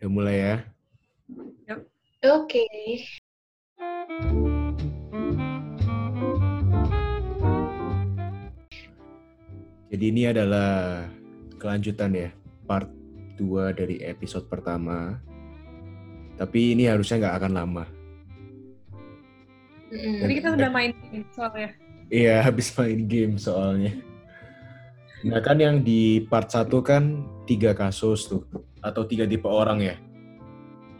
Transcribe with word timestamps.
Udah 0.00 0.08
mulai 0.08 0.36
ya. 0.40 0.56
Oke. 2.24 2.64
Jadi 9.92 10.04
ini 10.08 10.24
adalah 10.24 11.04
kelanjutan 11.60 12.16
ya, 12.16 12.32
part 12.64 12.88
2 13.36 13.76
dari 13.76 14.00
episode 14.00 14.48
pertama. 14.48 15.20
Tapi 16.40 16.72
ini 16.72 16.88
harusnya 16.88 17.20
nggak 17.20 17.36
akan 17.36 17.52
lama. 17.52 17.84
Mm-mm. 19.92 20.16
Jadi 20.24 20.32
kita 20.32 20.48
udah 20.56 20.70
main 20.72 20.96
game 20.96 21.28
soalnya. 21.28 21.70
Iya, 22.08 22.40
habis 22.48 22.72
main 22.72 23.04
game 23.04 23.36
soalnya. 23.36 24.00
Nah 25.28 25.44
kan 25.44 25.60
yang 25.60 25.84
di 25.84 26.24
part 26.24 26.48
1 26.48 26.72
kan 26.80 27.20
tiga 27.44 27.76
kasus 27.76 28.24
tuh, 28.32 28.48
atau 28.80 29.04
tiga 29.04 29.28
tipe 29.28 29.46
orang 29.46 29.80
ya, 29.80 29.96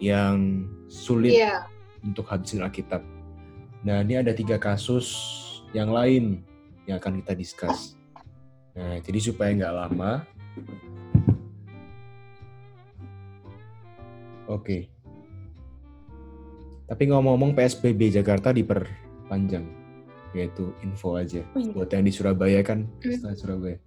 yang 0.01 0.65
sulit 0.89 1.37
Iya. 1.37 1.65
untuk 2.05 2.29
habisin 2.29 2.65
Alkitab. 2.65 3.01
Nah, 3.81 4.05
ini 4.05 4.21
ada 4.21 4.33
tiga 4.37 4.61
kasus 4.61 5.09
yang 5.73 5.89
lain 5.89 6.45
yang 6.85 7.01
akan 7.01 7.21
kita 7.25 7.33
discuss. 7.33 7.97
Nah, 8.77 9.01
jadi 9.01 9.19
supaya 9.21 9.51
nggak 9.57 9.75
lama. 9.77 10.13
Oke. 14.51 14.91
Tapi 16.91 17.03
ngomong-ngomong 17.07 17.55
PSBB 17.55 18.11
Jakarta 18.11 18.51
diperpanjang. 18.51 19.63
Yaitu 20.35 20.75
info 20.83 21.15
aja. 21.19 21.43
Oh 21.55 21.63
iya. 21.63 21.71
Buat 21.71 21.91
yang 21.95 22.05
di 22.07 22.13
Surabaya 22.15 22.61
kan, 22.67 22.87
Hmm. 23.03 23.15
setelah 23.15 23.37
Surabaya. 23.39 23.79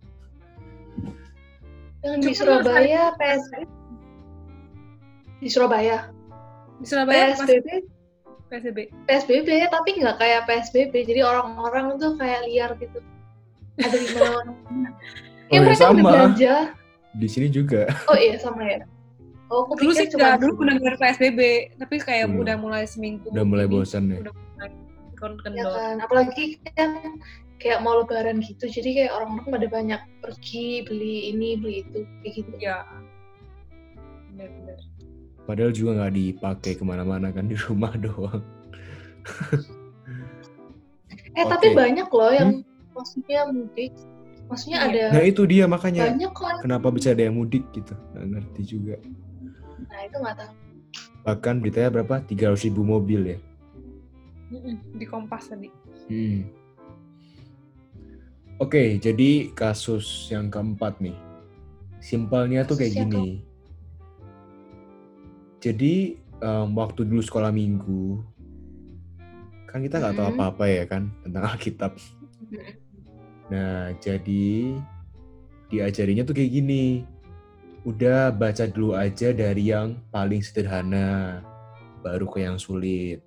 Yang 2.04 2.16
di 2.20 2.32
Surabaya 2.36 3.02
harus- 3.12 3.20
PS 3.20 3.44
di 5.44 5.50
Surabaya 5.52 6.08
Di 6.80 6.86
Surabaya 6.88 7.36
PSBB 7.36 7.68
PSBB. 8.48 8.80
PSBB 9.10 9.50
tapi 9.68 9.90
nggak 10.00 10.18
kayak 10.22 10.42
PSBB 10.48 10.94
jadi 11.04 11.22
orang-orang 11.26 12.00
tuh 12.00 12.16
kayak 12.16 12.48
liar 12.48 12.72
gitu 12.80 13.00
ada 13.82 13.98
di 13.98 14.08
mana 14.16 14.52
Oh 15.54 15.60
ya 15.60 15.60
ya 15.60 15.66
mereka 15.68 15.84
udah 15.86 15.94
sama. 15.94 16.10
belanja 16.10 16.56
Di 17.14 17.28
sini 17.30 17.48
juga. 17.52 17.86
oh 18.10 18.18
iya 18.18 18.40
sama 18.42 18.64
ya 18.66 18.82
oh 19.54 19.70
aku 19.70 19.78
Dulu 19.78 19.92
sih 19.94 20.10
cuma 20.10 20.34
dulu 20.42 20.66
benar-benar 20.66 20.98
PSBB, 20.98 21.40
tapi 21.78 22.02
kayak 22.02 22.26
Belum. 22.34 22.42
udah 22.42 22.56
mulai 22.58 22.84
seminggu. 22.90 23.30
Udah 23.30 23.46
mulai 23.46 23.70
bosan 23.70 24.10
ya. 24.10 24.18
Udah 24.26 24.34
mulai 24.34 24.70
ya 25.54 25.64
kan 25.72 25.96
apalagi 26.04 26.58
kan 26.76 27.22
kayak 27.62 27.80
mau 27.80 28.02
lebaran 28.02 28.44
gitu 28.44 28.66
jadi 28.68 28.90
kayak 28.92 29.12
orang-orang 29.16 29.50
pada 29.56 29.68
banyak 29.72 30.02
pergi 30.20 30.84
beli 30.84 31.32
ini 31.32 31.50
beli 31.56 31.76
itu 31.86 32.00
kayak 32.26 32.34
gitu 32.34 32.52
Iya. 32.60 32.78
Benar-benar. 34.34 34.78
Padahal 35.44 35.72
juga 35.72 35.92
nggak 35.98 36.14
dipakai 36.14 36.74
ke 36.74 36.84
mana-mana 36.84 37.30
kan 37.30 37.46
di 37.46 37.56
rumah 37.58 37.92
doang. 38.00 38.40
eh 41.34 41.46
tapi 41.46 41.68
Oke. 41.70 41.76
banyak 41.76 42.08
loh 42.08 42.32
yang 42.32 42.52
maksudnya 42.92 43.48
mudik 43.48 43.92
maksudnya 44.46 44.80
Iya. 44.80 44.88
ada 44.88 45.04
Nah 45.18 45.24
itu 45.26 45.42
dia 45.44 45.66
makanya. 45.66 46.12
banyak 46.12 46.32
kok 46.32 46.62
Kenapa 46.62 46.88
bisa 46.92 47.12
ada 47.12 47.24
yang 47.24 47.36
mudik 47.36 47.64
gitu? 47.72 47.94
Nggak 48.14 48.26
ngerti 48.30 48.62
juga. 48.68 48.96
nah 49.84 50.00
itu 50.02 50.18
nggak 50.18 50.36
tahu 50.38 50.52
Bahkan 51.24 51.56
beritanya 51.58 51.90
berapa? 51.90 52.16
300 52.20 52.68
ribu 52.68 52.84
mobil 52.84 53.22
ya. 53.24 53.40
Di 54.94 55.08
Kompas 55.08 55.48
tadi. 55.48 55.72
Hmm. 56.12 56.44
Oke, 58.60 59.00
jadi 59.00 59.48
kasus 59.52 60.28
yang 60.30 60.52
keempat 60.52 61.00
nih. 61.00 61.16
Simpelnya 61.98 62.68
tuh 62.68 62.76
kayak 62.76 62.92
Kasus 62.92 63.00
yang 63.00 63.10
gini. 63.10 63.34
Jadi 65.64 66.20
em, 66.44 66.68
waktu 66.76 67.08
dulu 67.08 67.24
sekolah 67.24 67.56
minggu, 67.56 68.20
kan 69.72 69.80
kita 69.80 70.04
nggak 70.04 70.16
tahu 70.20 70.28
Hmm. 70.28 70.36
apa-apa 70.36 70.66
ya 70.68 70.84
kan 70.84 71.08
tentang 71.24 71.44
Alkitab. 71.56 71.96
Nah, 73.48 73.96
jadi 74.04 74.76
diajarinya 75.72 76.28
tuh 76.28 76.36
kayak 76.36 76.52
gini. 76.52 77.08
Udah 77.88 78.32
baca 78.32 78.68
dulu 78.68 78.96
aja 78.96 79.32
dari 79.32 79.72
yang 79.72 80.00
paling 80.12 80.44
sederhana, 80.44 81.40
baru 82.04 82.28
ke 82.28 82.44
yang 82.44 82.60
sulit. 82.60 83.24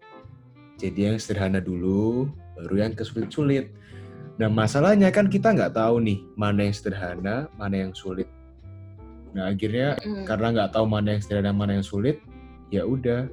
Jadi 0.76 1.08
yang 1.08 1.16
sederhana 1.16 1.60
dulu, 1.60 2.28
baru 2.56 2.84
yang 2.84 2.92
ke 2.92 3.04
sulit-sulit. 3.04 3.72
Nah, 4.36 4.52
masalahnya 4.52 5.08
kan 5.08 5.32
kita 5.32 5.56
nggak 5.56 5.72
tahu 5.76 6.04
nih 6.04 6.20
mana 6.36 6.68
yang 6.68 6.76
sederhana, 6.76 7.48
mana 7.56 7.88
yang 7.88 7.92
sulit. 7.96 8.28
Nah, 9.36 9.52
akhirnya 9.52 10.00
Mm. 10.00 10.24
karena 10.24 10.46
nggak 10.56 10.72
tahu 10.72 10.88
mana 10.88 11.12
yang 11.12 11.20
sederhana, 11.20 11.52
mana 11.52 11.76
yang 11.76 11.84
sulit, 11.84 12.24
ya 12.72 12.88
udah. 12.88 13.28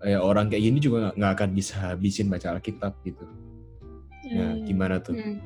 Ya, 0.00 0.16
orang 0.24 0.48
kayak 0.48 0.64
gini 0.64 0.78
juga 0.80 1.12
nggak- 1.12 1.34
akan 1.36 1.50
bisa 1.52 1.74
habisin 1.92 2.32
baca 2.32 2.56
Alkitab 2.56 2.96
gitu. 3.04 3.20
Nah, 4.32 4.56
Hmm. 4.56 4.64
gimana 4.64 4.96
tuh? 4.96 5.12
Hmm. 5.12 5.36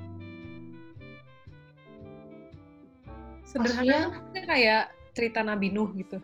Sederhana 3.43 4.15
kan 4.31 4.45
kayak 4.47 4.95
cerita 5.11 5.43
Nabi 5.43 5.75
Nuh 5.75 5.91
gitu. 5.99 6.23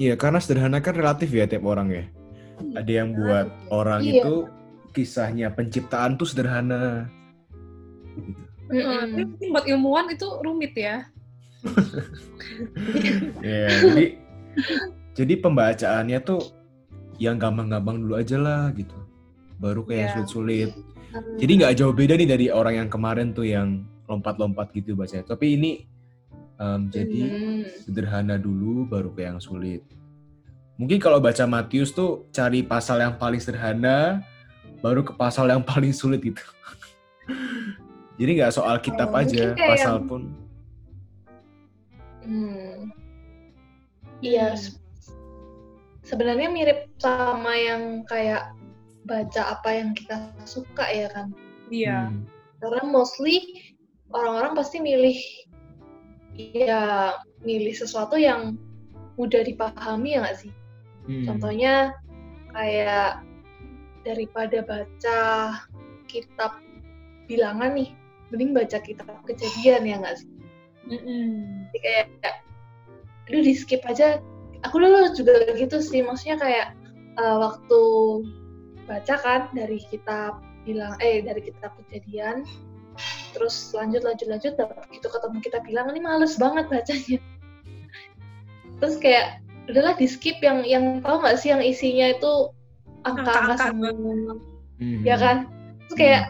Iya, 0.00 0.16
karena 0.16 0.40
sederhana 0.40 0.80
kan 0.80 0.96
relatif 0.96 1.28
ya 1.36 1.44
tiap 1.44 1.68
orang 1.68 1.92
ya. 1.92 2.04
Ada 2.80 2.92
yang 3.04 3.12
buat 3.12 3.52
orang 3.68 4.08
Iya. 4.08 4.24
itu 4.24 4.34
kisahnya 4.96 5.52
penciptaan 5.52 6.16
tuh 6.16 6.32
sederhana. 6.32 7.12
Gitu. 8.16 8.40
Tapi 8.72 9.20
mungkin 9.24 9.48
buat 9.52 9.66
ilmuwan 9.68 10.06
itu 10.16 10.28
rumit 10.44 10.72
ya. 10.76 11.08
Iya, 13.42 13.66
jadi 13.84 14.04
jadi 15.14 15.34
pembacaannya 15.38 16.18
tuh 16.22 16.40
yang 17.18 17.36
gampang-gampang 17.36 17.98
dulu 17.98 18.14
aja 18.14 18.38
lah 18.38 18.70
gitu. 18.72 18.94
Baru 19.58 19.82
kayak 19.82 19.98
yang 19.98 20.06
Iya. 20.06 20.14
sulit-sulit. 20.16 20.70
Jadi 21.36 21.52
nggak 21.58 21.74
jauh 21.74 21.90
beda 21.90 22.14
nih 22.14 22.28
dari 22.28 22.46
orang 22.48 22.74
yang 22.76 22.88
kemarin 22.88 23.32
tuh 23.32 23.42
yang 23.42 23.82
lompat-lompat 24.06 24.70
gitu 24.72 24.94
baca. 24.94 25.18
Tapi 25.20 25.46
ini 25.54 25.72
em, 26.58 26.90
jadi 26.90 27.20
Hmm. 27.22 27.62
sederhana 27.82 28.34
dulu 28.34 28.82
baru 28.84 29.10
ke 29.10 29.22
yang 29.22 29.38
sulit. 29.38 29.82
Mungkin 30.74 30.98
kalau 30.98 31.18
baca 31.18 31.42
Matius 31.44 31.90
tuh 31.90 32.26
cari 32.30 32.62
pasal 32.62 32.98
yang 32.98 33.14
paling 33.14 33.38
sederhana 33.38 34.22
baru 34.78 35.02
ke 35.02 35.10
pasal 35.12 35.46
yang 35.46 35.62
paling 35.62 35.90
sulit 35.90 36.18
gitu. 36.20 36.38
Jadi 38.18 38.30
nggak 38.34 38.50
soal 38.50 38.78
kitab 38.78 39.10
Oh, 39.10 39.18
aja, 39.18 39.54
kayak 39.54 39.70
pasal 39.70 39.94
yang- 39.98 40.06
pun. 40.06 40.22
Hmm. 42.28 42.92
Iya. 44.20 44.54
se- 44.54 44.76
Sebenarnya 46.04 46.48
mirip 46.48 46.88
sama 47.00 47.52
yang 47.52 48.04
kayak 48.08 48.52
baca 49.04 49.56
apa 49.56 49.68
yang 49.76 49.92
kita 49.96 50.32
suka 50.44 50.84
ya 50.88 51.08
kan. 51.12 51.32
Iya. 51.72 52.12
Hmm. 52.12 52.24
Karena 52.60 52.82
mostly 52.88 53.44
orang-orang 54.12 54.56
pasti 54.56 54.80
milih 54.80 55.18
ya 56.38 57.12
milih 57.44 57.74
sesuatu 57.74 58.16
yang 58.16 58.56
mudah 59.18 59.42
dipahami 59.44 60.16
ya 60.16 60.24
nggak 60.24 60.38
sih? 60.38 60.52
Hmm. 61.08 61.24
Contohnya 61.28 61.92
kayak 62.56 63.20
daripada 64.06 64.64
baca 64.64 65.20
kitab 66.08 66.56
bilangan 67.28 67.76
nih, 67.76 67.92
mending 68.32 68.56
baca 68.56 68.80
kitab 68.80 69.12
kejadian 69.28 69.84
ya 69.84 69.96
nggak 70.00 70.16
sih? 70.24 70.28
Mm-mm. 70.88 71.68
Jadi 71.70 71.78
kayak 71.84 72.06
aduh 73.28 73.42
di 73.44 73.52
skip 73.52 73.84
aja 73.84 74.24
aku 74.64 74.80
dulu 74.80 75.12
juga 75.12 75.52
gitu 75.52 75.78
sih 75.84 76.00
maksudnya 76.00 76.40
kayak 76.40 76.66
eh, 77.20 77.36
waktu 77.36 77.80
baca 78.88 79.14
kan 79.20 79.40
dari 79.52 79.78
kitab 79.92 80.40
bilang 80.64 80.96
eh 81.04 81.20
dari 81.20 81.44
kitab 81.44 81.76
kejadian 81.84 82.48
terus 83.36 83.70
lanjut 83.76 84.00
lanjut 84.02 84.26
lanjut 84.32 84.52
dapet 84.56 84.80
gitu 84.90 85.12
ketemu 85.12 85.38
kitab 85.44 85.62
bilang 85.68 85.92
ini 85.92 86.00
males 86.00 86.40
banget 86.40 86.66
bacanya 86.72 87.20
terus 88.80 88.96
kayak 88.96 89.44
udahlah 89.68 89.92
di 90.00 90.08
skip 90.08 90.40
yang 90.40 90.64
yang 90.64 91.04
tahu 91.04 91.20
nggak 91.20 91.36
sih 91.36 91.52
yang 91.52 91.60
isinya 91.60 92.16
itu 92.16 92.32
angka-angka 93.04 93.60
Angka-angka. 93.60 93.64
semua 93.68 94.36
Hmm. 94.78 95.02
ya 95.02 95.18
kan 95.18 95.50
terus 95.90 95.96
kayak 95.98 96.22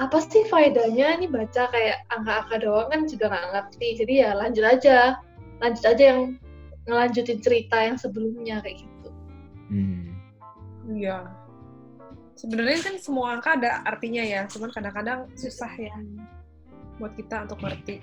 apa 0.00 0.16
sih 0.24 0.48
faedahnya 0.48 1.20
nih 1.20 1.28
baca 1.28 1.68
kayak 1.68 2.08
angka-angka 2.08 2.56
doang 2.64 2.88
kan 2.88 3.04
juga 3.04 3.28
nggak 3.28 3.46
ngerti 3.52 3.88
jadi 4.00 4.12
ya 4.16 4.30
lanjut 4.32 4.64
aja 4.64 4.98
lanjut 5.60 5.84
aja 5.84 6.04
yang 6.16 6.20
ngelanjutin 6.88 7.38
cerita 7.44 7.76
yang 7.84 8.00
sebelumnya 8.00 8.64
kayak 8.64 8.80
gitu 8.80 8.88
Hmm. 9.70 10.18
Iya. 10.90 11.30
Sebenarnya 12.34 12.82
kan 12.82 12.94
semua 12.98 13.38
angka 13.38 13.54
ada 13.54 13.86
artinya 13.86 14.18
ya, 14.18 14.42
cuman 14.50 14.74
kadang-kadang 14.74 15.30
susah 15.38 15.70
ya 15.78 15.94
buat 16.98 17.14
kita 17.14 17.46
untuk 17.46 17.62
ngerti. 17.62 18.02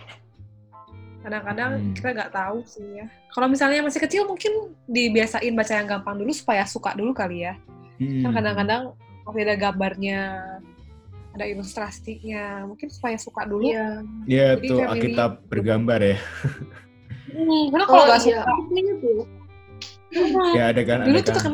Kadang-kadang 1.27 1.71
Hmm. 1.75 1.91
kita 1.91 2.07
nggak 2.15 2.31
tahu 2.31 2.63
sih 2.63 3.03
ya. 3.03 3.05
Kalau 3.35 3.51
misalnya 3.51 3.83
masih 3.83 3.99
kecil 3.99 4.23
mungkin 4.23 4.77
dibiasain 4.87 5.51
baca 5.51 5.73
yang 5.75 5.89
gampang 5.91 6.23
dulu 6.23 6.31
supaya 6.31 6.63
suka 6.63 6.95
dulu 6.95 7.11
kali 7.11 7.43
ya. 7.43 7.59
Kan 7.99 8.31
Hmm. 8.31 8.35
kadang-kadang 8.39 8.81
kalau 9.27 9.39
ada 9.43 9.55
gambarnya, 9.59 10.19
ada 11.37 11.45
ilustrasinya, 11.45 12.65
mungkin 12.65 12.89
supaya 12.89 13.15
suka 13.15 13.45
dulu. 13.45 13.63
Iya 13.63 14.01
Ya 14.25 14.47
Jadi 14.57 14.67
tuh 14.67 14.77
family- 14.77 14.91
Alkitab 14.91 15.31
bergambar 15.45 15.99
ya. 16.01 16.17
Hmm, 17.27 17.63
karena 17.69 17.85
kalau 17.85 18.01
Oh 18.01 18.05
nggak 18.07 18.21
iya, 18.25 18.39
suka, 18.41 18.51
tuh. 18.97 19.21
hmm, 20.09 20.53
Ya 20.53 20.63
ada 20.67 20.81
kan, 20.81 20.97
dulu 21.05 21.15
ada 21.15 21.27
tuh 21.27 21.33
kan 21.37 21.53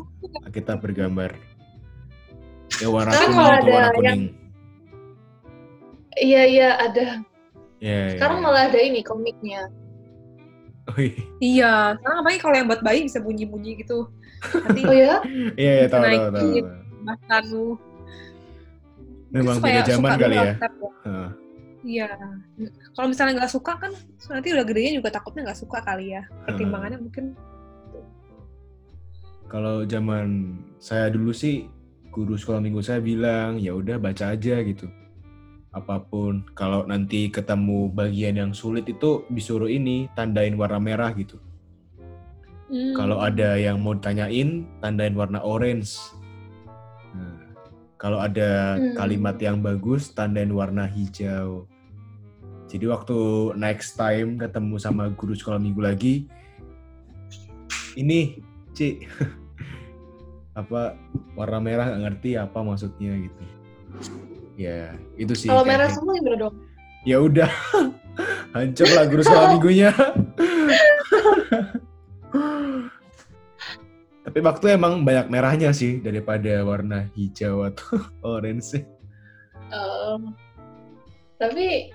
kita 0.49 0.73
bergambar. 0.77 1.31
Ya 2.77 2.87
warna 2.87 3.11
kuning 3.11 3.35
warna 3.35 3.69
yang- 3.69 3.93
kuning. 3.93 4.21
Iya 6.13 6.41
iya 6.45 6.69
ada. 6.79 7.07
Ya, 7.77 7.97
ya, 8.07 8.11
Sekarang 8.15 8.37
ya. 8.39 8.43
malah 8.43 8.63
ada 8.69 8.79
ini 8.79 9.01
komiknya. 9.01 9.67
Oh 10.85 10.99
iya, 10.99 11.15
Iya, 11.39 11.73
sekarang 11.95 12.17
apalagi 12.21 12.39
kalau 12.39 12.55
yang 12.55 12.67
buat 12.67 12.81
bayi 12.81 13.03
bisa 13.03 13.19
bunyi-bunyi 13.19 13.81
gitu. 13.81 14.07
Nanti 14.53 14.81
Oh 14.83 14.95
ya? 14.95 15.19
iya, 15.55 15.73
iya, 15.83 15.85
tahu, 15.87 16.03
tahu, 16.03 16.27
tahu. 16.31 16.49
Bahkan 17.03 17.43
Memang 19.33 19.57
beda 19.57 19.81
zaman 19.81 20.11
kali 20.21 20.37
ya. 20.37 20.53
Ya. 21.03 21.25
Iya. 21.83 22.07
Kalau 22.95 23.07
misalnya 23.11 23.43
nggak 23.43 23.51
suka 23.51 23.75
kan 23.75 23.91
nanti 24.31 24.55
udah 24.55 24.63
gedenya 24.63 25.01
juga 25.01 25.09
takutnya 25.11 25.51
nggak 25.51 25.59
suka 25.59 25.83
kali 25.83 26.15
ya. 26.15 26.23
Pertimbangannya 26.47 27.01
mungkin 27.01 27.35
Kalau 29.51 29.85
zaman 29.85 30.57
saya 30.81 31.13
dulu 31.13 31.29
sih 31.29 31.69
guru 32.09 32.33
sekolah 32.37 32.57
minggu 32.57 32.81
saya 32.81 33.01
bilang 33.01 33.61
ya 33.61 33.73
udah 33.73 34.01
baca 34.01 34.33
aja 34.33 34.61
gitu. 34.65 34.89
Apa 35.73 36.01
pun 36.05 36.45
kalau 36.53 36.85
nanti 36.85 37.29
ketemu 37.29 37.89
bagian 37.89 38.37
yang 38.37 38.51
sulit 38.53 38.85
itu 38.85 39.25
disuruh 39.29 39.69
ini 39.69 40.09
tandain 40.13 40.53
warna 40.57 40.77
merah 40.77 41.09
gitu. 41.17 41.41
hmm, 42.69 42.93
Kalau 42.97 43.21
ada 43.21 43.57
yang 43.57 43.81
mau 43.81 43.97
ditanyain 43.97 44.65
tandain 44.81 45.13
warna 45.17 45.41
orange. 45.41 45.97
Kalau 48.03 48.19
ada 48.19 48.75
Hmm. 48.75 48.99
kalimat 48.99 49.39
yang 49.39 49.63
bagus 49.63 50.11
tandain 50.11 50.51
warna 50.51 50.83
hijau. 50.83 51.63
Jadi 52.67 52.83
waktu 52.91 53.15
next 53.55 53.95
time 53.95 54.35
ketemu 54.35 54.75
sama 54.75 55.07
guru 55.07 55.31
sekolah 55.31 55.55
minggu 55.55 55.79
lagi, 55.79 56.27
ini 57.95 58.43
Ci, 58.73 59.05
apa 60.59 60.99
warna 61.37 61.61
merah 61.63 61.93
nggak 61.93 62.01
ngerti 62.03 62.35
apa 62.35 62.59
maksudnya 62.59 63.13
gitu. 63.23 63.43
Ya 64.57 64.97
itu 65.15 65.31
sih. 65.37 65.47
Kalau 65.47 65.63
merah 65.63 65.87
gitu. 65.87 66.01
semua 66.01 66.17
gimana 66.19 66.37
dong? 66.49 66.55
Ya 67.05 67.17
udah, 67.21 67.47
hancur 68.57 68.89
lah 68.91 69.05
guru 69.07 69.21
sekolah 69.23 69.47
minggunya. 69.55 69.93
Tapi 74.23 74.39
waktu 74.39 74.79
emang 74.79 75.03
banyak 75.03 75.27
merahnya 75.27 75.75
sih 75.75 75.99
daripada 75.99 76.63
warna 76.63 77.11
hijau 77.11 77.67
atau 77.67 77.99
orange. 78.35 78.79
Eh, 79.73 80.17
tapi 81.35 81.91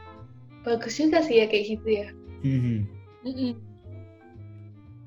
bagus 0.60 0.92
juga 1.00 1.24
sih 1.24 1.40
ya 1.40 1.46
kayak 1.48 1.64
gitu 1.64 1.88
ya. 1.88 2.08
Hmm. 2.44 2.84
mm-mm. 3.24 3.52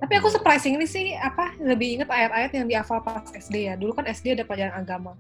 Tapi 0.01 0.13
aku 0.17 0.33
surprising 0.33 0.81
ini 0.81 0.89
sih 0.89 1.13
apa 1.13 1.53
lebih 1.61 2.01
inget 2.01 2.09
ayat-ayat 2.09 2.51
yang 2.57 2.65
dihafal 2.65 3.05
pas 3.05 3.21
SD 3.37 3.69
ya. 3.69 3.77
Dulu 3.77 3.93
kan 3.93 4.09
SD 4.09 4.33
ada 4.33 4.41
pelajaran 4.41 4.81
agama. 4.81 5.13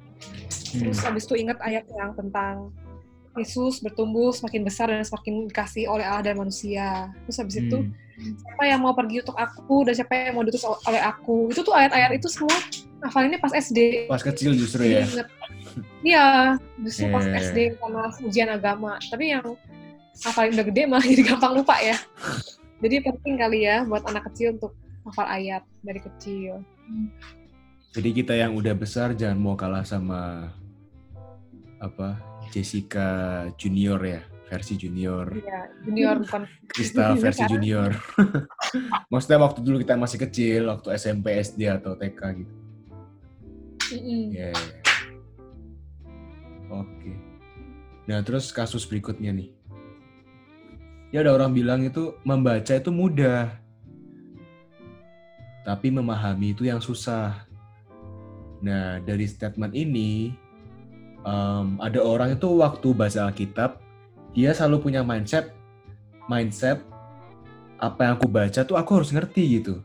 Terus 0.73 0.97
Hmm. 1.05 1.13
habis 1.13 1.29
itu 1.29 1.37
inget 1.37 1.61
ayat 1.61 1.85
yang 1.85 2.17
tentang 2.17 2.73
Yesus 3.37 3.79
bertumbuh 3.79 4.33
semakin 4.33 4.65
besar 4.65 4.89
dan 4.89 5.05
semakin 5.05 5.47
dikasih 5.47 5.85
oleh 5.85 6.03
Allah 6.03 6.33
dan 6.33 6.35
manusia. 6.41 7.13
Terus 7.29 7.37
habis 7.37 7.55
itu 7.61 7.77
Hmm. 7.77 7.93
Siapa 8.21 8.63
yang 8.67 8.79
mau 8.85 8.93
pergi 8.93 9.25
untuk 9.25 9.37
aku 9.37 9.89
dan 9.89 9.93
siapa 9.97 10.13
yang 10.13 10.33
mau 10.37 10.43
diutus 10.45 10.63
oleh 10.65 11.01
aku. 11.01 11.49
Itu 11.49 11.65
tuh 11.65 11.73
ayat-ayat 11.73 12.11
itu 12.17 12.27
semua 12.29 12.53
hafalinnya 13.01 13.41
pas 13.41 13.53
SD. 13.53 14.05
Pas 14.05 14.21
kecil 14.21 14.53
justru 14.53 14.85
ya. 14.85 15.03
Ingat. 15.03 15.27
Iya, 16.01 16.27
justru 16.81 17.09
pas 17.09 17.25
Yeah. 17.25 17.41
SD 17.41 17.57
sama 17.81 18.01
ujian 18.21 18.49
agama. 18.51 18.97
Tapi 19.01 19.33
yang 19.33 19.45
hafalin 20.21 20.53
udah 20.53 20.65
gede 20.69 20.81
malah 20.85 21.05
jadi 21.11 21.23
gampang 21.25 21.53
lupa 21.57 21.75
ya. 21.81 21.97
Jadi 22.81 22.95
penting 23.05 23.35
kali 23.37 23.65
ya 23.65 23.85
buat 23.85 24.05
anak 24.09 24.29
kecil 24.33 24.57
untuk 24.57 24.73
hafal 25.05 25.27
ayat 25.29 25.61
dari 25.81 26.01
kecil. 26.01 26.61
Jadi 27.91 28.09
kita 28.15 28.33
yang 28.37 28.55
udah 28.55 28.73
besar 28.73 29.13
jangan 29.13 29.37
mau 29.37 29.55
kalah 29.59 29.83
sama 29.83 30.49
apa 31.81 32.17
Jessica 32.53 33.49
Junior 33.57 33.97
ya 34.05 34.21
versi 34.51 34.75
junior, 34.75 35.31
Iya, 35.31 35.59
junior 35.87 36.15
bukan 36.27 36.43
Krista 36.75 37.15
versi 37.23 37.43
junior. 37.47 37.95
Maksudnya 39.11 39.39
waktu 39.39 39.63
dulu 39.63 39.79
kita 39.79 39.95
masih 39.95 40.19
kecil, 40.19 40.67
waktu 40.67 40.91
SMP, 40.99 41.39
SD 41.39 41.71
atau 41.71 41.95
TK 41.95 42.19
gitu. 42.43 42.53
Mm-mm. 43.95 44.23
Ya. 44.35 44.51
Oke. 46.67 47.11
Nah, 48.11 48.19
terus 48.27 48.51
kasus 48.51 48.83
berikutnya 48.83 49.31
nih. 49.31 49.55
Ya 51.11 51.23
ada 51.23 51.35
orang 51.35 51.51
bilang 51.51 51.83
itu 51.83 52.15
membaca 52.23 52.71
itu 52.71 52.91
mudah. 52.91 53.55
Tapi 55.67 55.91
memahami 55.91 56.55
itu 56.55 56.67
yang 56.67 56.79
susah. 56.79 57.47
Nah, 58.63 59.03
dari 59.03 59.27
statement 59.27 59.75
ini 59.75 60.31
em, 61.27 61.67
ada 61.83 61.99
orang 61.99 62.39
itu 62.39 62.47
waktu 62.63 62.95
baca 62.95 63.27
Alkitab 63.27 63.80
dia 64.31 64.55
selalu 64.55 64.89
punya 64.89 65.01
mindset 65.03 65.51
mindset 66.31 66.79
apa 67.81 67.99
yang 68.05 68.13
aku 68.15 68.27
baca 68.29 68.61
tuh 68.61 68.77
aku 68.77 69.01
harus 69.01 69.09
ngerti 69.09 69.59
gitu. 69.59 69.81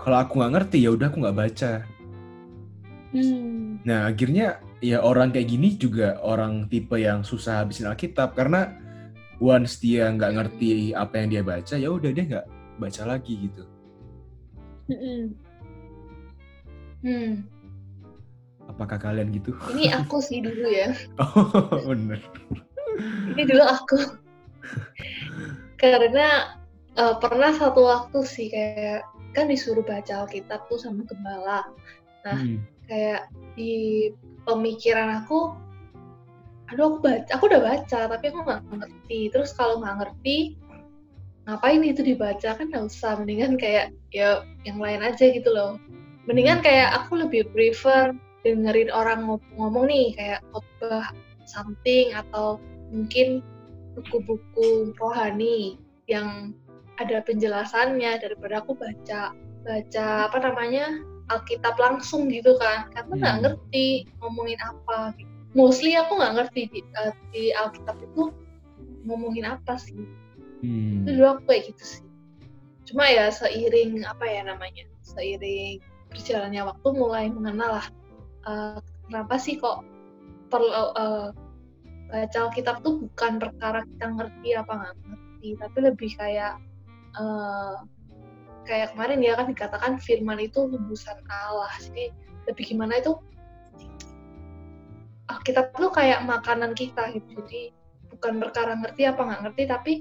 Kalau 0.00 0.16
aku 0.16 0.40
nggak 0.40 0.52
ngerti 0.56 0.78
ya 0.88 0.90
udah 0.96 1.12
aku 1.12 1.18
nggak 1.20 1.36
baca. 1.36 1.72
Hmm. 3.12 3.76
Nah, 3.84 4.08
akhirnya 4.08 4.64
ya 4.80 5.04
orang 5.04 5.28
kayak 5.28 5.52
gini 5.52 5.76
juga 5.76 6.16
orang 6.24 6.64
tipe 6.72 6.96
yang 6.96 7.20
susah 7.20 7.60
habisin 7.60 7.92
Alkitab 7.92 8.32
karena 8.32 8.72
once 9.36 9.76
dia 9.76 10.08
nggak 10.08 10.32
ngerti 10.32 10.96
apa 10.96 11.20
yang 11.20 11.28
dia 11.28 11.42
baca, 11.44 11.74
ya 11.76 11.88
udah 11.92 12.10
dia 12.16 12.24
nggak 12.24 12.46
baca 12.80 13.02
lagi 13.04 13.34
gitu. 13.36 13.62
Mm-mm. 14.88 15.22
Hmm, 17.00 17.32
Apakah 18.68 19.00
kalian 19.00 19.32
gitu? 19.34 19.56
ini 19.74 19.90
aku 19.90 20.22
sih 20.22 20.40
dulu 20.40 20.68
ya. 20.68 20.94
Oh, 21.20 21.84
bener. 21.84 22.20
Ini 23.34 23.42
dulu 23.46 23.64
aku. 23.64 23.98
Karena 25.80 26.56
eh, 26.96 27.14
pernah 27.18 27.50
satu 27.56 27.86
waktu 27.86 28.18
sih 28.26 28.48
kayak 28.50 29.06
kan 29.34 29.46
disuruh 29.46 29.86
baca 29.86 30.26
Alkitab 30.26 30.66
tuh 30.66 30.78
sama 30.80 31.06
gembala. 31.06 31.66
Hmm. 32.26 32.60
Kayak 32.90 33.30
di 33.54 34.10
pemikiran 34.44 35.22
aku, 35.22 35.54
aduh 36.74 36.94
aku 36.94 36.98
baca, 37.06 37.30
aku 37.30 37.44
udah 37.46 37.62
baca 37.62 38.00
tapi 38.10 38.24
aku 38.28 38.38
nggak 38.42 38.62
ngerti. 38.66 39.20
Terus 39.30 39.54
kalau 39.54 39.78
nggak 39.78 39.96
ngerti, 40.02 40.58
ngapain 41.46 41.82
itu 41.86 42.02
dibaca 42.02 42.58
kan 42.58 42.66
nggak 42.68 42.84
usah. 42.90 43.22
Mendingan 43.22 43.54
kayak 43.56 43.94
ya 44.10 44.42
yang 44.66 44.82
lain 44.82 45.00
aja 45.06 45.30
gitu 45.30 45.48
loh. 45.48 45.78
Mendingan 46.26 46.60
kayak 46.60 46.92
aku 46.98 47.22
lebih 47.22 47.48
prefer 47.54 48.12
dengerin 48.42 48.90
orang 48.90 49.28
ngomong-ngomong 49.28 49.86
nih 49.88 50.06
kayak 50.16 50.40
khotbah 50.52 51.12
something 51.44 52.12
atau 52.16 52.56
mungkin 52.90 53.40
buku-buku 53.94 54.94
rohani 54.98 55.78
yang 56.06 56.54
ada 56.98 57.22
penjelasannya 57.24 58.20
daripada 58.20 58.60
aku 58.60 58.76
baca 58.76 59.32
baca 59.64 60.06
apa 60.28 60.38
namanya 60.42 61.00
Alkitab 61.30 61.78
langsung 61.78 62.26
gitu 62.28 62.58
kan 62.58 62.90
karena 62.90 63.12
nggak 63.16 63.34
Hmm. 63.38 63.42
ngerti 63.46 63.86
ngomongin 64.18 64.58
apa 64.60 65.14
gitu. 65.16 65.30
mostly 65.54 65.94
aku 65.94 66.18
nggak 66.18 66.34
ngerti 66.38 66.60
di, 66.70 66.80
eh, 66.82 67.14
di 67.34 67.42
Alkitab 67.54 67.98
itu 68.02 68.34
ngomongin 69.06 69.46
apa 69.46 69.78
sih 69.78 69.96
Hmm. 70.60 71.06
itu 71.06 71.16
dulu 71.16 71.38
aku 71.38 71.42
kayak 71.48 71.72
gitu 71.72 71.84
sih 71.98 72.04
cuma 72.84 73.06
ya 73.06 73.30
seiring 73.30 74.02
apa 74.04 74.26
ya 74.26 74.42
namanya 74.44 74.84
seiring 75.00 75.78
berjalannya 76.10 76.62
waktu 76.66 76.88
mulai 76.92 77.30
mengenal 77.30 77.80
lah 77.80 77.86
eh, 78.44 78.78
kenapa 79.08 79.34
sih 79.38 79.56
kok 79.56 79.86
perlu 80.50 80.68
eh, 80.68 81.28
baca 82.10 82.38
Alkitab 82.50 82.82
tuh 82.82 83.06
bukan 83.06 83.32
perkara 83.38 83.86
kita 83.86 84.06
ngerti 84.10 84.48
apa 84.58 84.72
nggak 84.74 84.94
ngerti 85.06 85.48
tapi 85.56 85.78
lebih 85.80 86.10
kayak 86.18 86.54
eh, 87.16 87.74
kayak 88.66 88.88
kemarin 88.94 89.20
ya 89.22 89.32
kan 89.38 89.46
dikatakan 89.48 89.92
firman 90.02 90.38
itu 90.42 90.66
hembusan 90.68 91.18
Allah 91.30 91.70
jadi 91.80 92.10
lebih 92.50 92.64
gimana 92.76 92.98
itu 92.98 93.16
Alkitab 95.30 95.72
tuh 95.78 95.94
kayak 95.94 96.26
makanan 96.26 96.74
kita 96.74 97.14
gitu 97.14 97.38
jadi 97.46 97.70
bukan 98.10 98.42
perkara 98.42 98.74
ngerti 98.74 99.06
apa 99.06 99.20
nggak 99.22 99.42
ngerti 99.46 99.62
tapi 99.70 99.92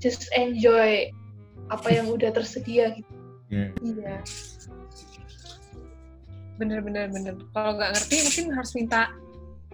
just 0.00 0.26
enjoy 0.32 1.12
apa 1.68 1.88
yang 1.92 2.08
udah 2.08 2.32
tersedia 2.32 2.96
gitu 2.96 3.24
Ya. 3.54 3.70
Iya. 3.84 4.14
Bener 6.58 6.80
bener 6.80 7.06
bener. 7.10 7.34
Kalau 7.52 7.72
nggak 7.76 7.90
ngerti 7.94 8.16
mungkin 8.26 8.46
harus 8.56 8.72
minta 8.74 9.02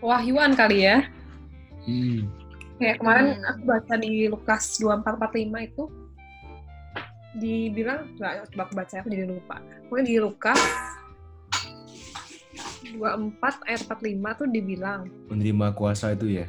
wahyuan 0.00 0.52
kali 0.52 0.84
ya. 0.84 1.06
Hmm. 1.90 2.20
Kayak 2.78 2.96
kemarin 2.96 3.26
Hmm. 3.34 3.50
aku 3.50 3.62
baca 3.66 3.94
di 3.96 4.12
Lukas 4.26 4.62
2445 4.78 5.34
itu 5.60 5.82
dibilang 7.32 8.00
nggak 8.14 8.32
coba 8.48 8.62
aku 8.64 8.74
baca 8.74 8.94
aku 8.96 9.08
jadi 9.08 9.24
lupa. 9.26 9.56
Pokoknya 9.84 10.04
di 10.04 10.16
Lukas 10.16 10.60
24 12.90 13.36
ayat 13.64 13.80
45 13.84 14.02
tuh 14.34 14.46
dibilang 14.46 15.00
Menerima 15.28 15.66
kuasa 15.72 16.10
itu 16.10 16.26
ya. 16.32 16.46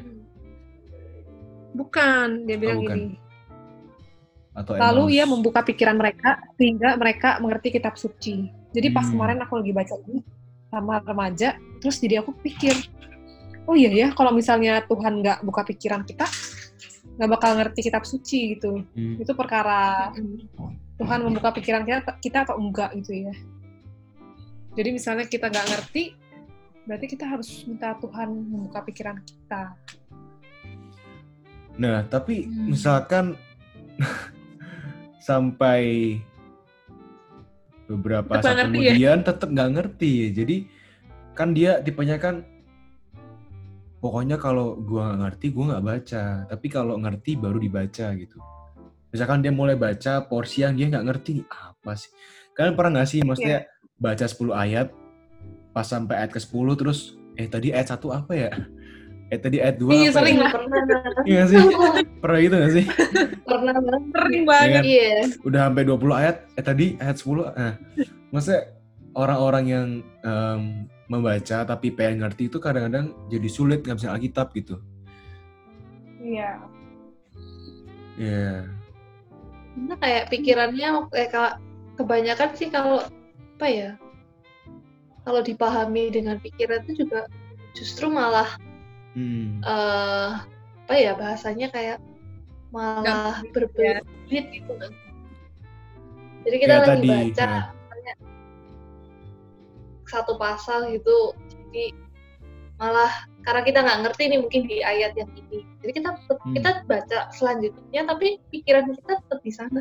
bukan 1.72 2.44
dia 2.44 2.56
bilang 2.56 2.78
bukan. 2.78 2.96
gini 2.98 3.16
Atau 4.52 4.76
Lalu 4.76 5.02
emang- 5.02 5.14
ia 5.14 5.24
membuka 5.26 5.60
pikiran 5.62 5.96
mereka 5.96 6.36
sehingga 6.54 6.92
mereka 6.94 7.40
mengerti 7.40 7.72
kitab 7.72 7.96
suci. 7.96 8.52
Jadi 8.68 8.88
pas 8.88 9.00
Hmm. 9.02 9.16
kemarin 9.16 9.40
aku 9.40 9.56
lagi 9.56 9.72
baca 9.72 9.96
ini 10.02 10.20
sama 10.68 11.00
remaja, 11.00 11.48
terus 11.80 11.96
jadi 11.96 12.20
aku 12.20 12.36
pikir, 12.36 12.76
oh 13.66 13.74
iya 13.78 13.90
ya 13.90 14.08
kalau 14.12 14.34
misalnya 14.34 14.82
Tuhan 14.86 15.22
nggak 15.22 15.38
buka 15.46 15.62
pikiran 15.66 16.02
kita, 16.02 16.26
nggak 17.18 17.30
bakal 17.30 17.50
ngerti 17.58 17.80
kitab 17.86 18.02
suci 18.02 18.56
gitu. 18.56 18.82
Hmm. 18.94 19.20
Itu 19.20 19.32
perkara 19.34 20.10
Mm. 20.12 20.48
Tuhan 21.00 21.18
membuka 21.26 21.50
pikiran 21.50 21.82
kita, 21.82 22.14
kita 22.22 22.38
atau 22.46 22.60
enggak 22.62 22.94
gitu 22.94 23.26
ya. 23.26 23.34
Jadi 24.72 24.88
misalnya 24.94 25.26
kita 25.26 25.50
nggak 25.50 25.66
ngerti, 25.66 26.14
berarti 26.86 27.06
kita 27.10 27.24
harus 27.26 27.48
minta 27.66 27.98
Tuhan 27.98 28.28
membuka 28.30 28.86
pikiran 28.86 29.18
kita. 29.20 29.74
Nah, 31.80 32.04
tapi 32.06 32.46
Hmm. 32.46 32.70
misalkan 32.70 33.24
sampai 35.26 35.82
beberapa 37.88 38.38
Tetep 38.38 38.44
saat 38.46 38.56
ya? 38.56 38.64
kemudian 38.68 39.18
tetap 39.24 39.48
nggak 39.50 39.70
ngerti. 39.74 40.12
Jadi 40.32 40.56
kan 41.32 41.50
dia 41.52 41.80
tipenya 41.80 42.20
kan 42.20 42.44
pokoknya 44.02 44.34
kalau 44.36 44.74
gua 44.82 45.14
nggak 45.14 45.20
ngerti 45.22 45.46
gua 45.54 45.64
nggak 45.70 45.84
baca. 45.86 46.24
Tapi 46.50 46.66
kalau 46.66 46.98
ngerti 46.98 47.38
baru 47.38 47.62
dibaca 47.62 48.06
gitu. 48.18 48.38
Misalkan 49.14 49.40
dia 49.40 49.54
mulai 49.54 49.78
baca 49.78 50.26
porsi 50.26 50.66
yang 50.66 50.74
dia 50.74 50.90
nggak 50.90 51.06
ngerti 51.06 51.46
apa 51.46 51.94
sih? 51.94 52.10
Kalian 52.52 52.74
pernah 52.74 52.98
nggak 52.98 53.08
sih 53.08 53.20
maksudnya 53.22 53.64
baca 53.96 54.26
10 54.26 54.50
ayat 54.50 54.88
pas 55.70 55.86
sampai 55.86 56.20
ayat 56.20 56.34
ke-10 56.34 56.66
terus 56.76 56.98
eh 57.38 57.46
tadi 57.46 57.70
ayat 57.70 57.94
satu 57.94 58.10
apa 58.10 58.34
ya? 58.34 58.50
Eh 59.32 59.40
tadi 59.40 59.62
ayat 59.62 59.80
2 59.80 59.88
Iya, 59.88 60.10
sering 60.12 60.36
ya? 60.36 60.48
pernah 60.52 60.80
Iya 61.24 61.42
sih? 61.48 61.62
Pernah 62.20 62.38
gitu 62.42 62.54
nggak 62.58 62.72
sih? 62.74 62.84
pernah 63.46 63.74
banget 63.78 64.02
Sering 64.12 64.44
banget. 64.44 64.82
iya 64.84 65.12
udah 65.40 65.60
sampai 65.70 65.82
20 65.86 66.12
ayat, 66.12 66.36
eh 66.52 66.64
tadi 66.64 66.86
ayat 67.00 67.16
10, 67.16 67.52
nah, 67.52 67.74
maksudnya 68.28 68.60
orang-orang 69.12 69.64
yang 69.68 69.88
em, 70.24 70.62
membaca 71.12 71.68
tapi 71.68 71.92
pengen 71.92 72.24
ngerti 72.24 72.48
itu 72.48 72.56
kadang-kadang 72.56 73.12
jadi 73.28 73.48
sulit 73.52 73.84
ngabisin 73.84 74.08
Alkitab 74.08 74.48
gitu. 74.56 74.80
Iya. 76.18 76.64
Iya. 78.16 78.72
Karena 79.72 79.94
kayak 80.00 80.24
pikirannya 80.32 80.88
eh, 81.12 81.28
ka- 81.28 81.60
kebanyakan 82.00 82.50
sih 82.56 82.68
kalau 82.72 83.04
apa 83.60 83.66
ya 83.68 83.90
kalau 85.22 85.38
dipahami 85.38 86.10
dengan 86.10 86.40
pikiran 86.40 86.82
itu 86.88 87.04
juga 87.06 87.28
justru 87.76 88.08
malah 88.08 88.48
Hmm. 89.12 89.60
eh 89.60 90.30
apa 90.88 90.94
ya 90.96 91.12
bahasanya 91.12 91.68
kayak 91.68 92.00
malah 92.72 93.44
berbelit 93.52 94.00
gitu 94.32 94.72
kan 94.80 94.88
jadi 96.48 96.56
kita 96.56 96.72
Kayak 96.72 96.82
lagi 96.82 96.90
tadi, 96.96 97.08
baca 97.12 97.44
nah. 97.44 97.64
Satu 100.12 100.36
pasal 100.36 100.92
gitu 100.92 101.32
jadi 101.72 101.96
malah 102.76 103.12
karena 103.42 103.62
kita 103.64 103.78
nggak 103.80 104.00
ngerti 104.04 104.22
nih 104.28 104.40
mungkin 104.44 104.62
di 104.68 104.78
ayat 104.84 105.16
yang 105.16 105.30
ini 105.32 105.64
jadi 105.80 105.92
kita 105.96 106.08
Hmm. 106.12 106.54
kita 106.58 106.70
baca 106.84 107.18
selanjutnya 107.32 108.02
tapi 108.04 108.36
pikiran 108.52 108.92
kita 108.92 109.12
tetap 109.24 109.40
di 109.40 109.52
sana 109.52 109.80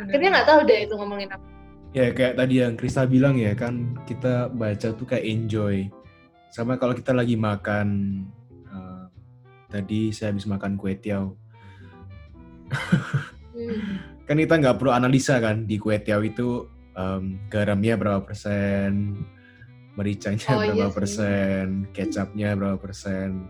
akhirnya 0.00 0.28
nggak 0.40 0.48
tahu 0.48 0.60
deh 0.64 0.80
itu 0.88 0.94
ngomongin 0.96 1.30
apa 1.34 1.54
Ya 1.94 2.10
kayak 2.10 2.34
tadi 2.34 2.58
yang 2.58 2.74
Krista 2.74 3.06
bilang 3.06 3.38
ya 3.38 3.54
kan 3.54 3.94
kita 4.02 4.50
baca 4.50 4.90
tuh 4.90 5.06
kayak 5.06 5.22
enjoy. 5.30 5.86
Sama 6.50 6.74
kalau 6.74 6.90
kita 6.90 7.14
lagi 7.14 7.38
makan 7.38 8.18
eh, 8.66 9.04
tadi 9.70 10.10
saya 10.10 10.34
habis 10.34 10.42
makan 10.50 10.74
kue 10.74 10.98
tiaw. 10.98 11.30
Hmm. 13.54 14.02
Kan 14.26 14.40
kita 14.40 14.56
nggak 14.58 14.80
perlu 14.80 14.88
analisa 14.88 15.36
kan 15.36 15.68
di 15.68 15.76
kue 15.76 16.00
tiaw 16.00 16.24
itu 16.24 16.64
em, 16.94 17.38
garamnya 17.48 17.94
berapa 17.94 18.22
persen, 18.22 19.18
mericanya 19.94 20.50
Oh, 20.54 20.60
berapa 20.62 20.74
iya 20.74 20.88
persen, 20.90 21.86
kecapnya 21.90 22.54
berapa 22.54 22.78
persen. 22.78 23.46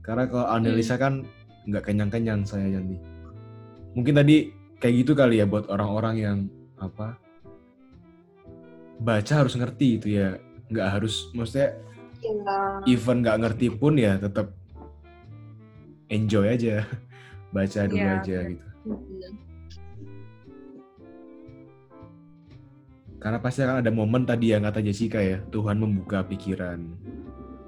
Karena 0.00 0.24
kalau 0.28 0.46
analisa 0.48 0.96
kan 0.96 1.26
nggak 1.66 1.82
kenyang-kenyang 1.84 2.46
saya 2.46 2.78
nanti. 2.78 2.96
Mungkin 3.92 4.14
tadi 4.14 4.36
kayak 4.78 4.94
gitu 5.02 5.12
kali 5.12 5.40
ya 5.40 5.48
buat 5.48 5.66
orang-orang 5.68 6.14
yang 6.16 6.38
apa 6.76 7.16
baca 8.96 9.32
harus 9.32 9.56
ngerti 9.56 10.00
itu 10.00 10.08
ya 10.16 10.36
nggak 10.68 10.88
harus 11.00 11.28
maksudnya 11.32 11.76
Ya. 12.16 12.80
even 12.88 13.20
nggak 13.22 13.38
ngerti 13.38 13.70
pun 13.70 13.94
ya 13.94 14.16
tetap 14.18 14.50
enjoy 16.08 16.48
aja 16.48 16.82
baca 17.54 17.80
dulu 17.86 18.02
Iya, 18.02 18.18
aja 18.18 18.36
gitu 18.50 18.66
Hmm. 18.86 19.45
Karena 23.26 23.42
pasti 23.42 23.66
akan 23.66 23.82
ada 23.82 23.90
momen 23.90 24.22
tadi 24.22 24.54
yang 24.54 24.62
kata 24.62 24.78
Jessica 24.78 25.18
ya 25.18 25.42
Tuhan 25.50 25.82
membuka 25.82 26.22
pikiran 26.22 26.78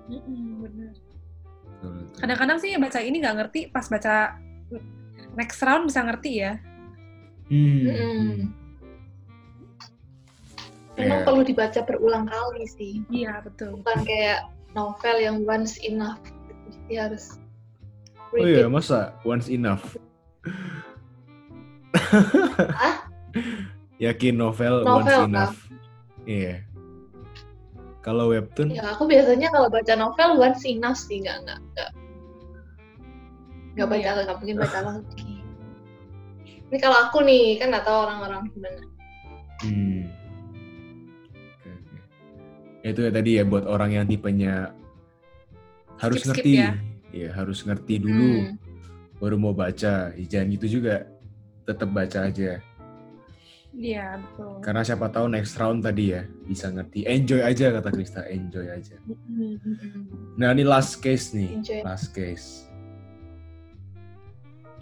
Mm-mm. 0.06 0.94
Kadang-kadang 2.16 2.58
sih 2.58 2.74
baca 2.74 2.98
ini 2.98 3.18
nggak 3.18 3.36
ngerti, 3.38 3.60
pas 3.68 3.86
baca 3.86 4.34
next 5.34 5.62
round 5.62 5.86
bisa 5.86 6.02
ngerti 6.02 6.42
ya. 6.42 6.58
Hmm, 7.46 7.86
hmm. 7.86 8.34
Memang 10.96 11.18
Ya. 11.20 11.24
perlu 11.24 11.42
dibaca 11.46 11.80
berulang 11.86 12.26
kali 12.26 12.66
sih, 12.66 13.06
Iya, 13.06 13.38
betul. 13.46 13.78
bukan 13.78 14.02
kayak 14.02 14.50
novel 14.74 15.16
yang 15.22 15.36
once 15.46 15.78
enough. 15.86 16.18
Jadi 16.66 16.94
harus 16.98 17.38
oh 18.34 18.42
iya 18.42 18.66
repeat. 18.66 18.74
masa 18.74 19.14
once 19.22 19.46
enough 19.48 19.94
Hah? 22.74 22.96
yakin 23.98 24.34
novel, 24.34 24.82
Novel, 24.82 25.02
once 25.02 25.26
enough 25.26 25.56
iya 26.24 26.62
kalau 27.98 28.30
webtoon 28.32 28.72
Ya 28.72 28.94
aku 28.94 29.04
biasanya 29.04 29.50
kalau 29.50 29.68
baca 29.68 29.92
novel 29.92 30.38
once 30.38 30.64
enough 30.64 30.96
sih, 30.96 31.20
nggak 31.20 31.44
nggak 31.44 31.60
nggak 31.74 31.90
nggak 33.76 33.88
baca 33.90 34.00
Iya. 34.00 34.22
nggak 34.24 34.36
mungkin 34.40 34.56
baca 34.56 34.78
lagi. 34.80 35.34
Ini 36.68 36.76
kalau 36.80 36.98
aku 37.04 37.18
nih 37.20 37.60
kan 37.60 37.68
nggak 37.68 37.84
tahu 37.84 37.98
orang-orang 38.08 38.40
gimana. 38.50 38.82
Hmm. 39.60 40.00
Oke, 41.52 41.68
oke. 41.68 41.96
Itu 42.82 43.00
ya 43.04 43.10
tadi 43.12 43.30
ya 43.36 43.44
buat 43.44 43.64
orang 43.64 43.90
yang 43.92 44.06
tipenya 44.08 44.72
harus 45.96 46.22
Skip-skip 46.24 46.44
ngerti. 46.44 46.52
ya. 46.56 46.70
Iya, 47.08 47.28
harus 47.34 47.58
ngerti 47.64 47.94
dulu 47.98 48.30
Hmm. 48.46 48.56
baru 49.16 49.36
mau 49.36 49.52
baca. 49.52 50.12
Ya, 50.12 50.24
Jangan 50.24 50.48
gitu 50.54 50.80
juga. 50.80 51.04
Tetap 51.64 51.88
baca 51.92 52.18
aja. 52.24 52.62
Iya, 53.76 54.18
betul. 54.18 54.64
Karena 54.64 54.82
siapa 54.82 55.06
tahu 55.12 55.28
next 55.28 55.54
round 55.60 55.84
tadi 55.84 56.16
ya 56.16 56.24
bisa 56.48 56.72
ngerti. 56.72 57.04
Enjoy 57.04 57.44
aja 57.44 57.70
kata 57.70 57.88
Krista, 57.92 58.24
enjoy 58.26 58.66
aja. 58.66 58.96
Mm-mm. 59.04 60.34
Nah, 60.40 60.50
ini 60.56 60.64
last 60.64 60.98
case 61.04 61.36
nih. 61.36 61.60
Enjoy. 61.60 61.80
Last 61.84 62.10
case. 62.16 62.66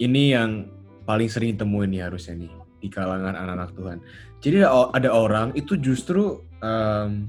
Ini 0.01 0.23
yang 0.39 0.71
paling 1.03 1.29
sering 1.29 1.57
ditemuin 1.57 1.89
nih 1.93 2.03
harusnya 2.09 2.35
nih 2.37 2.51
di 2.77 2.87
kalangan 2.89 3.33
anak-anak 3.33 3.71
Tuhan. 3.73 3.97
Jadi 4.37 4.57
ada, 4.69 5.09
orang 5.09 5.49
itu 5.57 5.73
justru 5.81 6.45
em, 6.61 7.27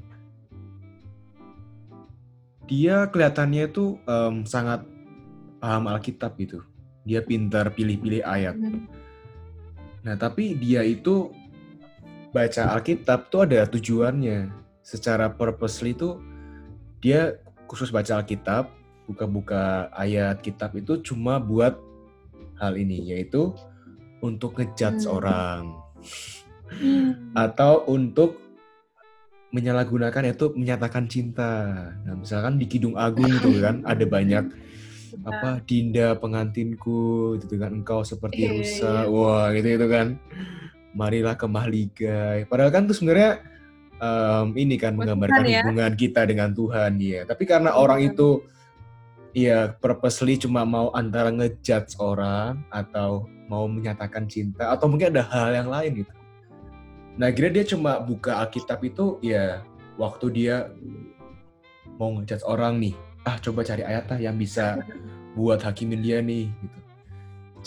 dia 2.68 3.08
kelihatannya 3.08 3.72
itu 3.72 3.96
em, 4.04 4.44
sangat 4.44 4.84
paham 5.58 5.88
Alkitab 5.88 6.36
gitu. 6.36 6.60
Dia 7.08 7.24
pintar 7.24 7.72
pilih-pilih 7.72 8.20
ayat. 8.20 8.56
Hmm. 8.60 8.84
Nah, 10.04 10.14
tapi 10.20 10.52
dia 10.60 10.84
itu 10.84 11.32
baca 12.30 12.62
Alkitab 12.76 13.28
tuh 13.32 13.44
ada 13.48 13.64
tujuannya. 13.68 14.52
Secara 14.84 15.28
purposely 15.32 15.92
itu 15.92 16.16
dia 16.98 17.36
khusus 17.68 17.92
baca 17.92 18.20
Alkitab, 18.20 18.72
buka-buka 19.04 19.92
ayat 19.92 20.40
kitab 20.40 20.72
itu 20.76 21.00
cuma 21.04 21.36
buat 21.40 21.76
hal 22.58 22.74
ini, 22.76 23.12
yaitu 23.12 23.52
untuk 24.18 24.58
ngejudge 24.58 25.06
Hmm. 25.06 25.16
orang 25.16 25.62
Hmm. 26.68 27.32
atau 27.32 27.86
untuk 27.88 28.36
menyalahgunakan 29.48 30.36
itu 30.36 30.52
menyatakan 30.52 31.08
cinta. 31.08 31.52
Nah, 32.04 32.14
misalkan 32.20 32.60
di 32.60 32.68
Kidung 32.68 33.00
Agung 33.00 33.32
itu 33.32 33.56
kan 33.64 33.80
ada 33.88 34.04
banyak 34.04 34.44
apa 35.24 35.64
Dinda 35.64 36.12
pengantinku 36.20 37.32
gitu 37.40 37.56
kan 37.56 37.72
engkau 37.72 38.04
seperti 38.04 38.44
Iya, 38.44 38.50
rusa 38.52 38.92
iya. 39.02 39.08
wah 39.08 39.48
gitu 39.56 39.68
itu 39.80 39.86
kan 39.88 40.06
marilah 40.96 41.34
ke 41.34 41.46
Mahligai 41.46 42.38
padahal 42.46 42.70
kan 42.70 42.84
itu 42.88 42.94
sebenarnya 42.96 43.42
em, 43.98 44.46
ini 44.56 44.76
kan 44.78 44.94
Buat 44.94 45.04
menggambarkan 45.04 45.40
Tuhan 45.42 45.52
ya. 45.52 45.60
hubungan 45.64 45.92
kita 45.94 46.20
dengan 46.24 46.50
Tuhan 46.52 46.92
ya 47.00 47.20
tapi 47.24 47.44
karena 47.44 47.70
Iya. 47.74 47.78
orang 47.80 48.00
itu 48.04 48.28
ya 49.36 49.58
purposely 49.76 50.40
cuma 50.40 50.64
mau 50.64 50.88
antara 50.92 51.28
ngejudge 51.30 52.00
orang 52.00 52.64
atau 52.72 53.28
mau 53.46 53.68
menyatakan 53.68 54.26
cinta 54.26 54.72
atau 54.72 54.88
mungkin 54.88 55.12
ada 55.14 55.24
hal 55.28 55.52
yang 55.54 55.68
lain 55.68 56.04
gitu. 56.04 56.12
Nah 57.18 57.28
kira 57.32 57.48
dia 57.52 57.64
cuma 57.64 58.00
buka 58.00 58.40
Alkitab 58.40 58.80
itu 58.84 59.20
ya 59.20 59.62
waktu 60.00 60.26
dia 60.32 60.72
mau 62.00 62.12
ngejudge 62.18 62.44
orang 62.44 62.80
nih. 62.80 62.94
Ah 63.22 63.36
coba 63.38 63.62
cari 63.62 63.84
ayat 63.84 64.08
lah 64.08 64.18
yang 64.18 64.36
bisa 64.36 64.80
buat 65.38 65.60
hakimin 65.62 66.00
dia 66.02 66.18
nih 66.24 66.48
gitu. 66.48 66.78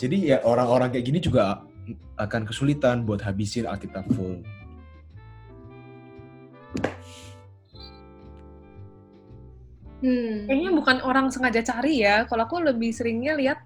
Jadi 0.06 0.16
ya 0.34 0.40
orang-orang 0.42 0.88
kayak 0.92 1.04
gini 1.04 1.18
juga 1.20 1.62
akan 2.18 2.42
kesulitan 2.46 3.02
buat 3.02 3.22
habisin 3.22 3.66
Alkitab 3.66 4.06
full. 4.14 4.42
Hmm. 10.02 10.50
Kayaknya 10.50 10.70
bukan 10.74 10.96
orang 11.06 11.30
sengaja 11.30 11.62
cari 11.62 12.02
ya. 12.02 12.26
Kalau 12.26 12.42
aku 12.42 12.58
lebih 12.58 12.90
seringnya 12.90 13.38
lihat 13.38 13.62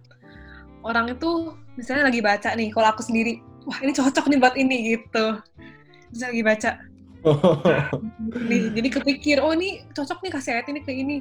orang 0.85 1.17
itu 1.17 1.57
misalnya 1.81 2.13
lagi 2.13 2.21
baca 2.21 2.53
nih. 2.53 2.69
Kalau 2.73 2.89
aku 2.93 3.01
sendiri, 3.01 3.41
wah 3.65 3.81
ini 3.81 3.93
cocok 3.97 4.29
nih 4.29 4.39
buat 4.41 4.57
ini 4.57 4.77
gitu. 4.97 5.41
Misalnya 6.13 6.31
lagi 6.33 6.45
baca, 6.45 6.71
nih, 8.51 8.71
jadi 8.71 8.89
kepikir, 9.01 9.37
oh 9.43 9.51
ini 9.51 9.83
cocok 9.91 10.23
nih 10.23 10.31
kasih 10.31 10.51
ayat 10.55 10.67
ini 10.71 10.81
ke 10.83 10.93
ini. 10.95 11.17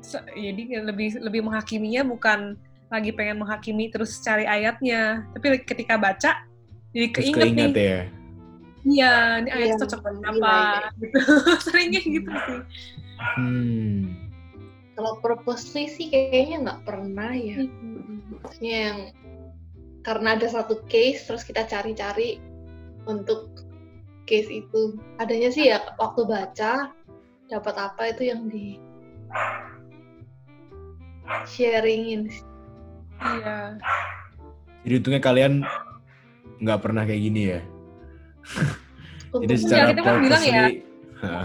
So, 0.00 0.20
jadi 0.32 0.84
lebih 0.84 1.20
lebih 1.20 1.40
menghakiminya 1.44 2.06
bukan 2.06 2.56
lagi 2.86 3.10
pengen 3.10 3.42
menghakimi 3.42 3.90
terus 3.90 4.18
cari 4.22 4.46
ayatnya, 4.46 5.26
tapi 5.34 5.62
ketika 5.66 5.98
baca 5.98 6.46
jadi 6.96 7.06
Terus 7.12 7.24
keinget 7.28 7.36
nih. 7.36 7.52
keinget 7.52 7.76
ya. 7.76 8.00
Iya, 8.86 9.14
ini 9.42 9.50
ayat 9.50 9.66
Iya, 9.68 9.76
cocok 9.82 10.00
buat 10.00 10.14
iya, 10.16 10.28
apa? 10.30 10.54
iya. 10.56 10.88
Gitu. 10.96 11.18
Seringnya 11.66 12.02
gitu 12.06 12.30
sih. 12.32 12.60
Hmm. 13.36 13.98
Kalau 14.96 15.12
purposely 15.20 15.84
sih 15.92 16.06
kayaknya 16.08 16.56
nggak 16.64 16.80
pernah 16.88 17.32
ya. 17.36 17.68
Maksudnya 18.40 18.76
yang 18.88 18.98
karena 20.06 20.38
ada 20.38 20.48
satu 20.48 20.80
case 20.88 21.26
terus 21.28 21.42
kita 21.44 21.68
cari-cari 21.68 22.40
untuk 23.04 23.66
case 24.24 24.48
itu. 24.48 24.96
Adanya 25.20 25.50
sih 25.52 25.68
ya 25.68 25.82
waktu 26.00 26.24
baca 26.24 26.94
dapat 27.50 27.74
apa 27.76 28.02
itu 28.14 28.22
yang 28.32 28.48
di 28.48 28.80
sharingin. 31.44 32.30
Iya. 33.16 33.56
Jadi 34.82 34.94
untungnya 34.94 35.22
kalian 35.22 35.52
nggak 36.58 36.80
pernah 36.80 37.02
kayak 37.02 37.22
gini 37.22 37.42
ya. 37.48 37.60
Jadi 39.36 39.54
secara 39.56 39.84
kita 39.90 40.00
kan 40.00 40.16
bilang 40.20 40.42
ya. 40.42 40.64
Hah. 41.16 41.44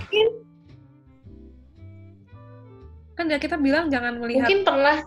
Kan 3.13 3.25
ya 3.27 3.37
kita 3.37 3.55
bilang 3.55 3.87
jangan 3.87 4.17
melihat 4.17 4.47
mungkin 4.47 4.61
pernah 4.63 4.97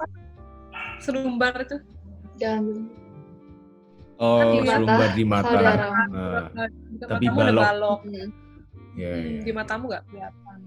serumbar 0.99 1.55
itu. 1.61 1.77
jangan 2.35 2.91
Oh, 4.15 4.39
Kan 4.39 4.47
di 4.47 4.59
mata 4.63 4.71
selumbar 4.71 5.11
di 5.11 5.25
mata. 5.25 5.49
saudara. 5.51 5.87
Nah, 6.07 6.67
Di 6.71 7.03
Tapi 7.03 7.27
balok. 7.29 7.63
balok. 7.67 8.01
Hmm. 8.05 8.29
ya, 8.95 9.11
ya. 9.11 9.41
Di 9.43 9.51
matamu 9.51 9.85
nggak 9.91 10.03
kelihatan. 10.07 10.59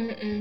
Mm-mm. 0.00 0.38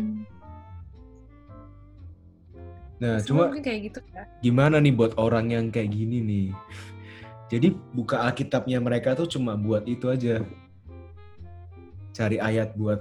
Nah, 3.00 3.16
Semua 3.24 3.48
cuma 3.48 3.56
mungkin 3.56 3.64
kayak 3.64 3.80
gitu 3.88 4.00
ya. 4.12 4.24
gimana 4.44 4.76
nih 4.84 4.92
buat 4.92 5.16
orang 5.16 5.56
yang 5.56 5.66
kayak 5.72 5.96
gini 5.96 6.20
nih? 6.20 6.48
Jadi 7.50 7.72
buka 7.96 8.22
Alkitabnya 8.28 8.78
mereka 8.84 9.16
tuh 9.16 9.26
cuma 9.26 9.56
buat 9.56 9.88
itu 9.88 10.12
aja. 10.12 10.44
Cari 12.12 12.38
ayat 12.38 12.76
buat, 12.76 13.00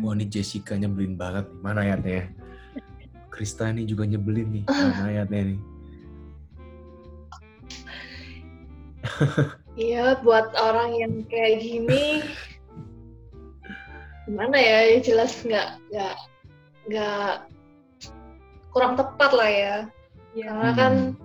wah 0.00 0.16
ini 0.16 0.24
Jessica 0.26 0.74
nyebelin 0.74 1.14
banget 1.14 1.44
nih. 1.46 1.60
Mana 1.60 1.84
ayatnya? 1.84 2.32
Krista 3.32 3.68
nih 3.68 3.84
juga 3.84 4.08
nyebelin 4.08 4.48
nih. 4.50 4.64
Mana 4.66 5.02
ayatnya 5.12 5.42
nih? 5.54 5.60
Iya, 9.78 10.18
buat 10.26 10.50
orang 10.58 10.90
yang 10.98 11.14
kayak 11.30 11.62
gini, 11.62 12.18
gimana 14.26 14.58
ya? 14.58 14.90
Ya 14.90 14.98
jelas 14.98 15.38
nggak 15.46 15.78
nggak 15.94 16.16
nggak 16.90 17.30
kurang 18.72 18.94
tepat 18.96 19.30
lah 19.34 19.50
ya. 19.50 19.76
Karena 20.38 20.70
kan 20.76 20.94
Hmm. 21.12 21.16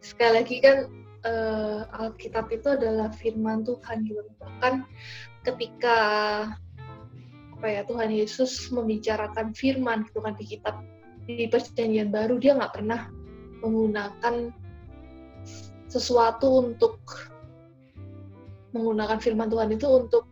sekali 0.00 0.32
lagi 0.40 0.56
kan 0.64 0.76
eh, 1.20 1.80
Alkitab 2.00 2.48
itu 2.48 2.72
adalah 2.72 3.12
firman 3.12 3.66
Tuhan 3.66 4.08
gitu. 4.08 4.24
Bahkan 4.40 4.88
ketika 5.44 5.98
apa 7.60 7.66
ya 7.68 7.84
Tuhan 7.84 8.08
Yesus 8.08 8.72
membicarakan 8.72 9.52
firman 9.52 10.08
gitu 10.08 10.24
kan 10.24 10.32
di 10.40 10.44
kitab 10.48 10.80
di 11.28 11.44
perjanjian 11.44 12.08
baru 12.08 12.40
dia 12.40 12.56
nggak 12.56 12.72
pernah 12.72 13.12
menggunakan 13.60 14.48
sesuatu 15.92 16.64
untuk 16.64 16.96
menggunakan 18.72 19.20
firman 19.20 19.52
Tuhan 19.52 19.76
itu 19.76 19.86
untuk 19.90 20.24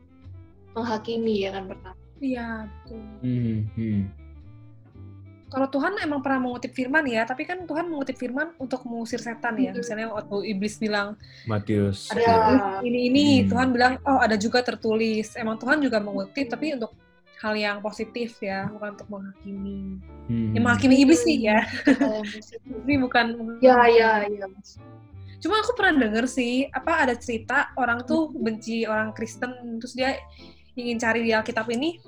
menghakimi 0.72 1.44
ya 1.44 1.52
kan 1.58 1.68
pertama. 1.68 1.98
Iya, 2.18 2.46
betul. 2.66 3.02
Hmm, 3.22 3.58
hmm. 3.74 4.00
Kalau 5.48 5.66
Tuhan 5.66 5.96
emang 5.98 6.20
pernah 6.20 6.40
mengutip 6.40 6.70
firman 6.70 7.04
ya, 7.04 7.24
tapi 7.24 7.42
kan 7.42 7.64
Tuhan 7.64 7.88
mengutip 7.88 8.14
firman 8.14 8.52
untuk 8.56 8.84
mengusir 8.84 9.16
setan 9.16 9.56
ya. 9.56 9.72
Misalnya 9.72 10.08
waktu 10.10 10.44
iblis 10.46 10.76
bilang, 10.76 11.16
Matius. 11.44 12.08
ada 12.08 12.20
Ya. 12.20 12.36
ini 12.80 13.08
ini 13.08 13.24
Hmm. 13.40 13.48
Tuhan 13.48 13.68
bilang 13.70 13.92
oh 14.02 14.18
ada 14.18 14.36
juga 14.36 14.60
tertulis 14.60 15.32
emang 15.34 15.56
Tuhan 15.56 15.80
juga 15.80 15.98
mengutip 15.98 16.46
tapi 16.46 16.72
untuk 16.72 16.92
hal 17.38 17.54
yang 17.54 17.78
positif 17.78 18.34
ya 18.38 18.66
bukan 18.68 18.92
untuk 18.92 19.08
menghakimi 19.08 19.96
Hmm. 20.26 20.52
ya 20.52 20.60
menghakimi 20.60 20.96
iblis 20.98 21.22
sih 21.22 21.38
ya 21.40 21.62
tapi 22.66 22.94
bukan 23.00 23.26
Ya 23.60 23.86
ya 23.86 24.26
ya. 24.26 24.44
cuma 25.38 25.62
aku 25.62 25.72
pernah 25.72 26.02
denger 26.02 26.26
sih 26.26 26.66
apa 26.68 27.06
ada 27.06 27.14
cerita 27.14 27.70
orang 27.74 28.02
tuh 28.02 28.28
benci 28.28 28.82
orang 28.84 29.14
Kristen 29.14 29.54
terus 29.78 29.94
dia 29.94 30.18
ingin 30.74 30.98
cari 30.98 31.22
di 31.22 31.30
Alkitab 31.30 31.70
ini 31.70 32.02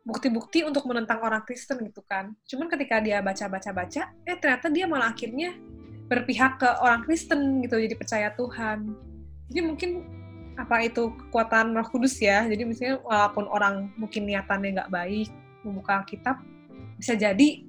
bukti-bukti 0.00 0.64
untuk 0.64 0.88
menentang 0.88 1.20
orang 1.20 1.44
Kristen 1.44 1.80
gitu 1.84 2.00
kan 2.04 2.32
cuman 2.48 2.66
ketika 2.72 2.98
dia 3.04 3.20
baca-baca-baca 3.20 4.02
eh 4.24 4.36
ternyata 4.40 4.66
dia 4.72 4.88
malah 4.88 5.12
akhirnya 5.12 5.54
berpihak 6.08 6.58
ke 6.58 6.68
orang 6.80 7.04
Kristen 7.04 7.62
gitu 7.62 7.76
jadi 7.78 7.94
percaya 7.94 8.28
Tuhan 8.34 8.96
jadi 9.52 9.60
mungkin 9.66 9.90
apa 10.58 10.84
itu 10.84 11.12
kekuatan 11.16 11.72
Roh 11.76 11.88
Kudus 11.88 12.18
ya 12.20 12.44
jadi 12.48 12.64
misalnya 12.64 13.00
walaupun 13.04 13.44
orang 13.48 13.92
mungkin 13.96 14.26
niatannya 14.28 14.76
nggak 14.76 14.92
baik 14.92 15.28
membuka 15.64 16.02
Alkitab 16.02 16.36
bisa 16.96 17.16
jadi 17.16 17.64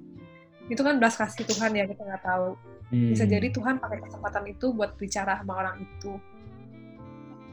itu 0.68 0.80
kan 0.80 0.96
belas 0.96 1.16
kasih 1.16 1.44
Tuhan 1.44 1.72
ya 1.76 1.84
kita 1.88 2.02
nggak 2.04 2.24
tahu 2.24 2.56
Hmm. 2.92 3.08
bisa 3.08 3.24
jadi 3.24 3.48
Tuhan 3.48 3.80
pakai 3.80 4.04
kesempatan 4.04 4.52
itu 4.52 4.68
buat 4.76 5.00
bicara 5.00 5.40
sama 5.40 5.64
orang 5.64 5.80
itu 5.80 6.12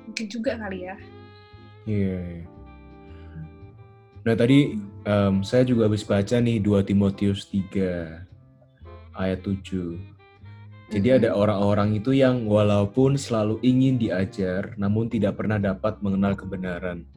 mungkin 0.04 0.26
juga 0.28 0.60
kali 0.60 0.84
ya 0.84 0.96
Iya. 1.88 2.44
iya. 2.44 2.59
Nah 4.30 4.38
tadi 4.38 4.78
em, 5.10 5.42
saya 5.42 5.65
juga 5.65 5.89
habis 5.89 6.06
baca 6.06 6.38
nih 6.38 6.62
2 6.62 6.86
Timotius 6.86 7.50
3 7.50 8.30
ayat 9.18 9.42
7. 9.42 9.98
Jadi 10.94 11.08
Mhm. 11.10 11.18
ada 11.18 11.30
orang-orang 11.34 11.98
itu 11.98 12.13
yang 12.13 12.46
walaupun 12.46 13.18
selalu 13.18 13.58
ingin 13.65 13.98
diajar 13.98 14.78
namun 14.78 15.10
tidak 15.10 15.34
pernah 15.34 15.58
dapat 15.58 15.98
mengenal 16.06 16.38
kebenaran. 16.38 17.10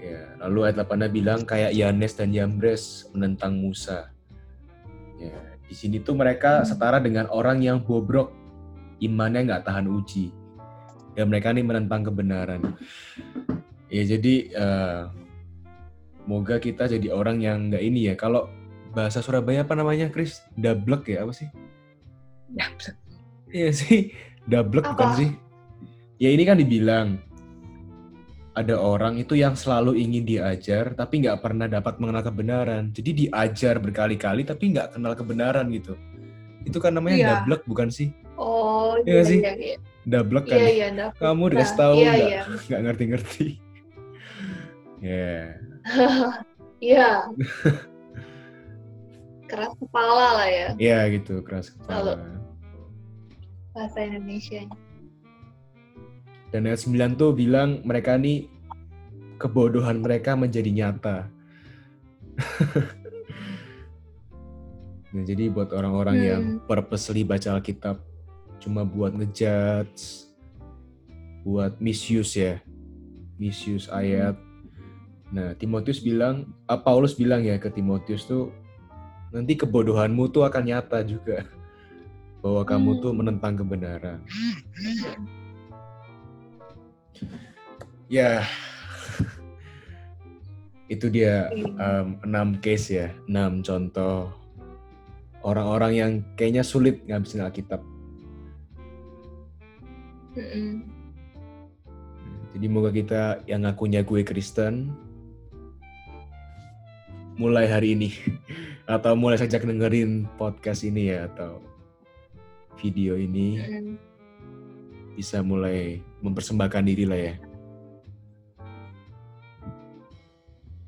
Ya, 0.00 0.32
lalu 0.40 0.72
ayat 0.72 0.80
8 0.80 1.12
bilang 1.12 1.44
kayak 1.44 1.76
Yanes 1.76 2.16
dan 2.16 2.32
Yambres 2.32 3.12
menentang 3.12 3.60
Musa. 3.60 4.16
Ya, 5.20 5.60
di 5.68 5.76
sini 5.76 6.00
tuh 6.00 6.16
mereka 6.16 6.64
Hmm. 6.64 6.72
setara 6.72 7.04
dengan 7.04 7.28
orang 7.28 7.60
yang 7.60 7.84
bobrok, 7.84 8.32
imannya 8.96 9.44
nggak 9.44 9.68
tahan 9.68 9.92
uji. 9.92 10.32
Dan 11.12 11.28
mereka 11.28 11.52
nih 11.52 11.68
menentang 11.68 12.00
kebenaran. 12.08 12.64
Ya 13.94 14.02
jadi, 14.02 14.34
eh, 14.50 15.02
moga 16.26 16.58
kita 16.58 16.90
jadi 16.90 17.14
orang 17.14 17.38
yang 17.38 17.70
nggak 17.70 17.78
ini 17.78 18.10
ya. 18.10 18.14
Kalau 18.18 18.50
bahasa 18.90 19.22
Surabaya 19.22 19.62
apa 19.62 19.78
namanya, 19.78 20.10
Chris? 20.10 20.42
Dablek 20.58 21.06
ya 21.06 21.22
apa 21.22 21.30
sih? 21.30 21.46
ya 22.54 22.66
Iya 23.54 23.70
sih, 23.70 24.10
dablek 24.50 24.82
bukan 24.82 25.10
sih? 25.14 25.30
Ya 26.18 26.30
ini 26.30 26.42
kan 26.42 26.58
dibilang 26.58 27.22
ada 28.54 28.78
orang 28.78 29.18
itu 29.18 29.34
yang 29.34 29.58
selalu 29.58 29.98
ingin 29.98 30.22
diajar 30.22 30.94
tapi 30.94 31.22
nggak 31.22 31.42
pernah 31.42 31.66
dapat 31.66 31.98
mengenal 32.02 32.22
kebenaran. 32.22 32.90
Jadi 32.90 33.26
diajar 33.26 33.78
berkali-kali 33.78 34.42
tapi 34.42 34.74
nggak 34.74 34.94
kenal 34.98 35.14
kebenaran 35.14 35.70
gitu. 35.70 35.94
Itu 36.66 36.78
kan 36.82 36.94
namanya 36.94 37.16
Iya. 37.18 37.28
dablek 37.38 37.62
bukan 37.66 37.90
sih? 37.90 38.10
Oh 38.34 38.98
Iya 39.02 39.10
iya 39.10 39.22
sih? 39.22 39.38
iya 39.42 39.52
iya. 39.54 39.76
Dablek 40.06 40.44
kan? 40.50 40.58
Iya 40.58 40.70
iya. 40.70 41.06
Kamu 41.18 41.42
Nah, 41.42 41.50
dikasih 41.54 41.76
tahu 41.78 41.92
Iya 41.94 42.10
nggak 42.10 42.30
iya. 42.30 42.42
nggak 42.70 42.80
ngerti-ngerti. 42.90 43.46
Ya. 45.04 45.60
Iya. 46.80 47.28
Keras 49.44 49.76
kepala 49.76 50.40
lah 50.40 50.48
ya 50.48 50.68
Ya 50.80 51.04
gitu 51.12 51.44
keras 51.44 51.68
kepala. 51.68 52.16
bahasa 53.76 54.00
Indonesia. 54.00 54.64
Dan 56.48 56.64
ayat 56.64 56.80
9 56.80 57.18
tuh 57.18 57.34
bilang 57.34 57.82
mereka 57.82 58.14
nih 58.16 58.48
kebodohan 59.36 60.00
mereka 60.00 60.32
menjadi 60.32 60.70
nyata. 60.70 61.28
nah, 65.12 65.22
jadi 65.22 65.50
buat 65.50 65.74
orang-orang 65.74 66.16
Hmm. 66.16 66.26
yang 66.26 66.44
purposely 66.64 67.26
baca 67.26 67.58
Alkitab 67.58 67.98
cuma 68.62 68.86
buat 68.86 69.12
ngejudge, 69.12 70.30
buat 71.42 71.76
misuse 71.76 72.32
ya, 72.38 72.54
misuse 73.36 73.90
ayat. 73.90 74.38
Nah, 75.34 75.50
Timotius 75.58 75.98
bilang, 75.98 76.46
ah, 76.70 76.78
Paulus 76.78 77.18
bilang 77.18 77.42
ya 77.42 77.58
ke 77.58 77.66
Timotius 77.66 78.22
tuh, 78.22 78.54
nanti 79.34 79.58
kebodohanmu 79.58 80.30
tuh 80.30 80.46
akan 80.46 80.62
nyata 80.62 81.02
juga 81.02 81.42
bahwa 82.42 82.62
kamu 82.62 82.90
Hmm. 82.94 83.00
tuh 83.02 83.12
menentang 83.18 83.54
kebenaran. 83.58 84.22
Ya, 88.06 88.46
itu 90.94 91.10
dia 91.10 91.50
um, 91.82 92.14
enam 92.22 92.54
case 92.62 92.94
ya, 92.94 93.08
enam 93.26 93.58
contoh 93.58 94.30
orang-orang 95.42 95.92
yang 95.98 96.12
kayaknya 96.38 96.62
sulit 96.62 97.02
ngabisin 97.10 97.42
Alkitab. 97.42 97.82
Mm-mm. 100.38 100.86
Jadi 102.54 102.66
moga 102.70 102.94
kita 102.94 103.42
yang 103.50 103.66
ngakunya 103.66 104.06
gue 104.06 104.22
Kristen 104.22 104.94
mulai 107.34 107.66
hari 107.66 107.98
ini 107.98 108.10
atau 108.86 109.18
mulai 109.18 109.38
sejak 109.40 109.66
dengerin 109.66 110.28
podcast 110.38 110.86
ini 110.86 111.10
ya 111.10 111.26
atau 111.30 111.58
video 112.78 113.16
ini 113.18 113.58
Mm-mm. 113.58 113.96
bisa 115.18 115.40
mulai 115.42 116.02
mempersembahkan 116.22 116.84
diri 116.84 117.04
lah 117.06 117.20
ya. 117.20 117.34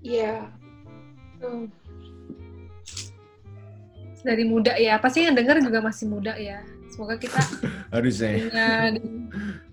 Iya. 0.06 0.34
Hmm. 1.42 1.66
Dari 4.22 4.42
muda 4.46 4.74
ya, 4.78 4.98
pasti 4.98 5.22
yang 5.26 5.38
denger 5.38 5.62
juga 5.62 5.78
masih 5.82 6.06
muda 6.10 6.34
ya. 6.38 6.62
Semoga 6.90 7.18
kita 7.18 7.38
Harusnya. 7.94 8.38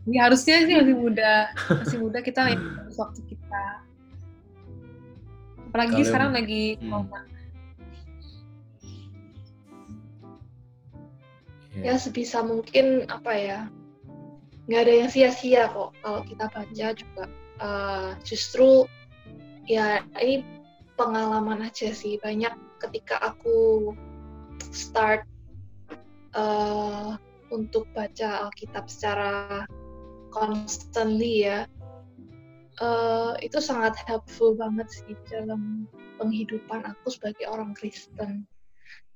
ya 0.04 0.22
harusnya 0.28 0.68
sih 0.68 0.76
masih 0.76 0.96
muda, 0.98 1.34
masih 1.70 1.98
muda 2.02 2.20
kita 2.20 2.54
waktu 2.98 3.22
kita. 3.30 3.64
Apalagi 5.74 5.90
Kalau- 5.98 6.06
sekarang 6.06 6.32
lagi 6.38 6.78
Hmm. 6.78 6.86
corona. 6.86 7.20
Ya 11.82 11.98
sebisa 11.98 12.46
mungkin 12.46 13.10
apa 13.10 13.34
ya 13.34 13.60
nggak 14.70 14.82
ada 14.86 14.94
yang 14.94 15.10
sia-sia 15.10 15.66
kok 15.74 15.98
kalau 16.06 16.22
kita 16.24 16.46
baca 16.48 16.88
juga 16.94 17.24
eh, 17.58 18.10
justru 18.22 18.86
ya 19.66 20.06
ini 20.22 20.46
pengalaman 20.94 21.66
aja 21.66 21.90
sih 21.90 22.22
banyak 22.22 22.54
ketika 22.78 23.18
aku 23.20 23.92
start 24.70 25.26
eh, 26.38 27.10
untuk 27.50 27.90
baca 27.92 28.46
Alkitab 28.46 28.86
secara 28.86 29.66
constantly 30.30 31.50
ya 31.50 31.66
eh, 32.82 33.34
itu 33.46 33.60
sangat 33.62 33.94
helpful 34.08 34.58
banget 34.58 34.88
sih 34.90 35.14
dalam 35.30 35.86
penghidupan 36.18 36.86
aku 36.88 37.14
sebagai 37.14 37.46
orang 37.50 37.76
Kristen 37.78 38.48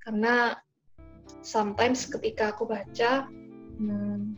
karena 0.04 0.58
sometimes 1.41 2.08
ketika 2.08 2.56
aku 2.56 2.67
baca 2.67 3.28
hmm, 3.80 4.38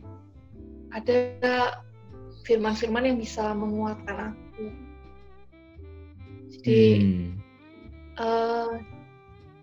ada 0.90 1.18
firman-firman 2.42 3.06
yang 3.06 3.18
bisa 3.20 3.54
menguatkan 3.54 4.34
aku. 4.34 4.64
Jadi 6.50 6.82
Hmm. 6.98 7.30
eh, 8.20 8.74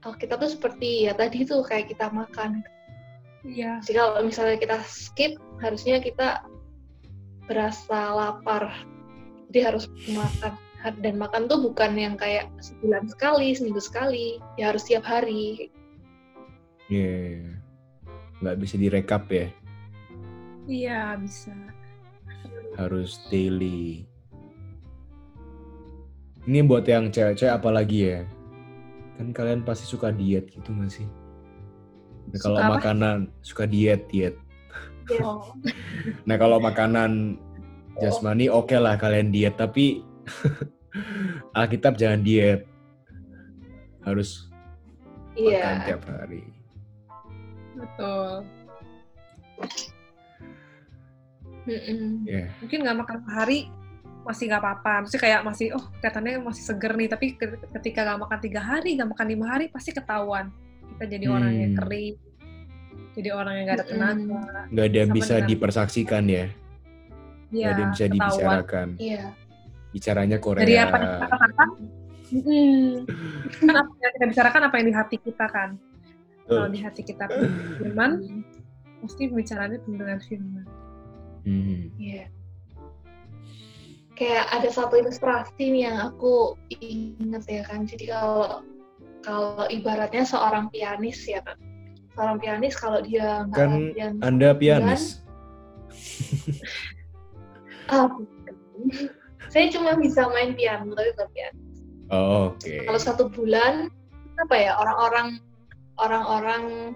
Alkitab 0.07 0.39
tuh 0.39 0.51
seperti 0.55 1.09
ya 1.09 1.13
tadi 1.13 1.43
tuh 1.43 1.61
kayak 1.67 1.91
kita 1.91 2.07
makan. 2.09 2.63
Iya. 3.43 3.83
Jadi 3.83 3.95
kalau 3.99 4.23
misalnya 4.23 4.57
kita 4.59 4.77
skip, 4.87 5.35
harusnya 5.59 5.99
kita 5.99 6.47
berasa 7.47 8.15
lapar. 8.15 8.71
Jadi 9.49 9.59
harus 9.63 9.85
makan. 10.11 10.53
Dan 11.03 11.19
makan 11.19 11.51
tuh 11.51 11.59
bukan 11.67 11.97
yang 11.99 12.15
kayak 12.15 12.47
sebulan 12.63 13.09
sekali, 13.11 13.51
seminggu 13.51 13.81
sekali. 13.81 14.39
Ya 14.55 14.71
harus 14.71 14.87
tiap 14.87 15.03
hari. 15.03 15.67
Iya. 16.87 17.43
Nggak 18.39 18.57
bisa 18.61 18.75
direkap 18.77 19.25
ya, 19.33 19.49
Iya, 20.69 21.17
bisa. 21.17 21.55
harus 22.77 23.17
daily. 23.33 24.05
Ini 26.45 26.63
buat 26.63 26.85
yang 26.85 27.09
cewek-cewek 27.09 27.49
apalagi 27.49 27.99
ya? 28.13 28.19
Kan 29.17 29.33
kalian 29.33 29.65
pasti 29.65 29.89
suka 29.89 30.13
diet 30.13 30.47
gitu 30.53 30.69
nggak 30.69 30.91
sih? 30.93 31.09
Nah, 32.29 32.39
kalau 32.39 32.59
makanan 32.61 33.33
suka 33.41 33.65
diet 33.65 34.05
diet. 34.13 34.37
Oh. 35.23 35.55
Nah 36.27 36.35
kalau 36.35 36.59
makanan 36.59 37.39
jasmani 37.97 38.47
oke 38.47 38.73
lah 38.73 38.95
kalian 38.95 39.29
diet 39.29 39.55
tapi 39.55 40.01
Alkitab 41.53 41.95
jangan 41.95 42.21
diet. 42.21 42.65
Harus 44.01 44.47
makan 45.33 45.43
Iya. 45.43 45.85
tiap 45.85 46.03
hari. 46.05 46.41
Betul. 47.75 48.29
Ya. 52.23 52.47
Mungkin 52.63 52.77
nggak 52.81 52.97
makan 52.97 53.17
sehari 53.27 53.59
masih 54.23 54.43
nggak 54.49 54.61
apa-apa. 54.63 54.93
Maksudnya 55.03 55.23
kayak 55.23 55.41
masih, 55.43 55.67
oh 55.75 55.83
kelihatannya 55.99 56.33
masih 56.41 56.63
seger 56.63 56.93
nih. 56.95 57.07
Tapi 57.07 57.25
ke- 57.35 57.59
ketika 57.79 57.99
nggak 58.07 58.19
makan 58.23 58.39
tiga 58.39 58.61
hari, 58.63 58.95
nggak 58.95 59.09
makan 59.11 59.27
lima 59.27 59.45
hari, 59.51 59.65
pasti 59.67 59.91
ketahuan. 59.91 60.49
Kita 60.95 61.03
jadi 61.05 61.25
orang 61.27 61.51
yang 61.53 61.71
Hmm. 61.75 61.79
kering, 61.83 62.15
jadi 63.13 63.29
orang 63.31 63.53
yang 63.53 63.65
nggak 63.67 63.77
ada 63.77 63.85
tenaga. 63.85 64.41
Nggak 64.71 64.85
ada 64.87 64.97
yang 64.97 65.11
bisa 65.11 65.35
dipersaksikan 65.41 66.23
ya. 66.25 66.45
Iya, 67.51 67.67
ada 67.71 67.79
yang 67.79 67.91
bisa 67.95 68.05
ketahuan. 68.05 68.15
dibicarakan. 68.15 68.87
Iya. 68.99 69.23
Bicaranya 69.95 70.37
Korea. 70.43 70.61
Dari 70.63 70.75
apa 70.77 70.95
yang 70.99 71.11
kita 71.15 71.27
katakan, 71.31 71.69
mm, 72.27 72.91
kan 73.63 73.75
apa 73.75 73.91
yang 74.03 74.13
kita 74.13 74.25
bicarakan 74.27 74.61
apa 74.67 74.75
yang 74.77 74.87
di 74.87 74.95
hati 74.95 75.17
kita 75.21 75.45
kan. 75.47 75.69
Kalau 76.47 76.67
di 76.71 76.79
hati 76.79 77.01
kita 77.03 77.25
firman, 77.79 78.11
pasti 79.03 79.23
bicaranya 79.27 79.77
dengan 79.83 80.19
firman. 80.23 80.65
Mhm. 81.47 81.79
Iya. 81.99 82.25
Kayak 84.17 84.45
ada 84.49 84.69
satu 84.73 84.97
ilustrasi 84.97 85.69
nih 85.71 85.91
yang 85.91 85.97
aku 86.11 86.57
inget 86.73 87.43
ya 87.45 87.63
kan. 87.67 87.85
Jadi 87.85 88.09
kalau 88.09 88.65
kalau 89.21 89.67
ibaratnya 89.69 90.25
seorang 90.25 90.71
pianis 90.73 91.21
ya 91.27 91.43
kan. 91.45 91.59
Seorang 92.17 92.41
pianis 92.41 92.73
kalau 92.73 92.99
dia 93.05 93.45
nggak 93.45 93.59
Kan 93.61 93.71
latihan 93.93 94.13
Anda 94.25 94.49
pianis. 94.57 95.21
bukan. 97.87 98.55
saya 99.47 99.65
cuma 99.71 99.95
bisa 99.95 100.27
main 100.29 100.53
piano 100.53 100.91
tapi 100.93 101.09
bukan 101.15 101.29
piano. 101.33 101.59
Oh, 102.07 102.55
Oke. 102.55 102.83
Kalau 102.87 102.99
satu 102.99 103.23
bulan 103.27 103.91
apa 104.37 104.55
ya 104.55 104.77
orang-orang 104.77 105.41
orang-orang 105.97 106.93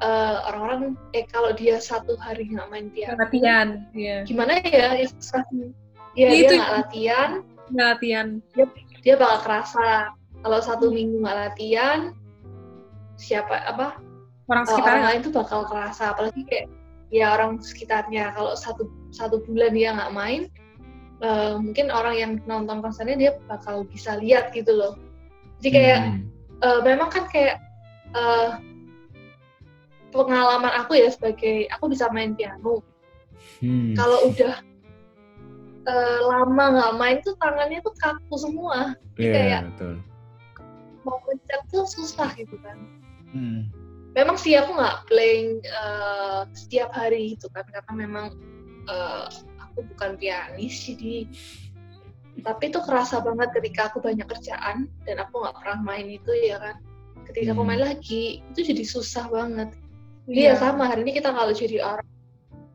eh, 0.00 0.36
orang-orang 0.48 0.96
eh 1.12 1.22
kalau 1.28 1.52
dia 1.52 1.76
satu 1.78 2.16
hari 2.18 2.48
nggak 2.48 2.66
main 2.72 2.88
piano 2.90 3.20
Latihan, 3.20 3.84
ya. 3.92 4.24
gimana 4.24 4.58
ya 4.64 4.96
ilustrasi 4.98 5.70
ya 6.16 6.26
Ya, 6.26 6.26
dia 6.34 6.40
itu. 6.40 6.54
nggak 6.58 6.72
latihan 6.82 7.30
Latihan. 7.70 8.26
dia 9.04 9.14
bakal 9.14 9.38
kerasa 9.44 10.10
kalau 10.42 10.58
satu 10.58 10.90
minggu 10.90 11.22
nggak 11.22 11.38
latihan 11.52 12.10
siapa 13.20 13.54
apa 13.68 13.98
Orang 14.48 14.64
uh, 14.64 14.66
orang 14.66 14.66
sekitar 14.66 14.96
lain 15.04 15.20
tuh 15.22 15.32
bakal 15.36 15.60
kerasa 15.68 16.16
apalagi 16.16 16.42
kayak 16.48 16.66
ya 17.08 17.32
orang 17.34 17.56
sekitarnya 17.58 18.36
kalau 18.36 18.52
satu 18.52 18.88
satu 19.10 19.40
bulan 19.48 19.72
dia 19.72 19.96
nggak 19.96 20.12
main 20.12 20.42
uh, 21.24 21.56
mungkin 21.56 21.88
orang 21.88 22.14
yang 22.16 22.32
nonton 22.44 22.84
konsernya 22.84 23.16
dia 23.16 23.30
bakal 23.48 23.84
bisa 23.88 24.20
lihat 24.20 24.52
gitu 24.52 24.72
loh 24.76 24.94
jadi 25.58 25.70
kayak 25.72 26.00
Hmm. 26.04 26.20
uh, 26.62 26.80
memang 26.84 27.08
kan 27.08 27.24
kayak 27.32 27.56
uh, 28.12 28.60
pengalaman 30.08 30.72
aku 30.80 30.96
ya 30.96 31.08
sebagai 31.12 31.68
aku 31.72 31.92
bisa 31.92 32.08
main 32.12 32.32
piano 32.32 32.80
Hmm. 33.62 33.94
kalau 33.94 34.28
udah 34.34 34.60
uh, 35.86 36.20
lama 36.26 36.64
nggak 36.74 36.92
main 36.98 37.16
tuh 37.22 37.38
tangannya 37.38 37.78
tuh 37.80 37.94
kaku 37.96 38.34
semua 38.36 38.92
Iya, 39.16 39.32
kayak- 39.34 39.64
betul. 39.72 39.94
mau 41.06 41.16
pencet 41.24 41.62
tuh 41.70 41.86
susah 41.86 42.28
gitu 42.36 42.58
kan 42.60 42.76
Hmm. 43.32 43.70
Memang 44.16 44.36
sih 44.40 44.56
aku 44.56 44.76
nggak 44.76 45.08
playing 45.08 45.60
uh, 45.68 46.48
setiap 46.56 46.92
hari 46.94 47.36
gitu 47.36 47.48
kan 47.52 47.64
karena 47.68 47.92
memang 47.94 48.26
uh, 48.88 49.28
aku 49.60 49.84
bukan 49.94 50.16
pianis 50.16 50.74
jadi 50.88 51.28
tapi 52.46 52.70
itu 52.70 52.78
kerasa 52.86 53.18
banget 53.18 53.50
ketika 53.50 53.90
aku 53.90 53.98
banyak 53.98 54.24
kerjaan 54.30 54.86
dan 55.02 55.16
aku 55.18 55.42
nggak 55.42 55.56
pernah 55.58 55.78
main 55.82 56.06
itu 56.06 56.30
ya 56.38 56.56
kan 56.62 56.76
ketika 57.28 57.52
aku 57.52 57.62
Hmm. 57.66 57.70
main 57.74 57.82
lagi 57.82 58.40
itu 58.54 58.60
jadi 58.62 58.84
susah 58.86 59.26
banget 59.28 59.70
Iya 60.28 60.60
sama 60.60 60.84
hari 60.92 61.08
ini 61.08 61.16
kita 61.16 61.32
kalau 61.32 61.56
jadi 61.56 61.80
orang 61.80 62.04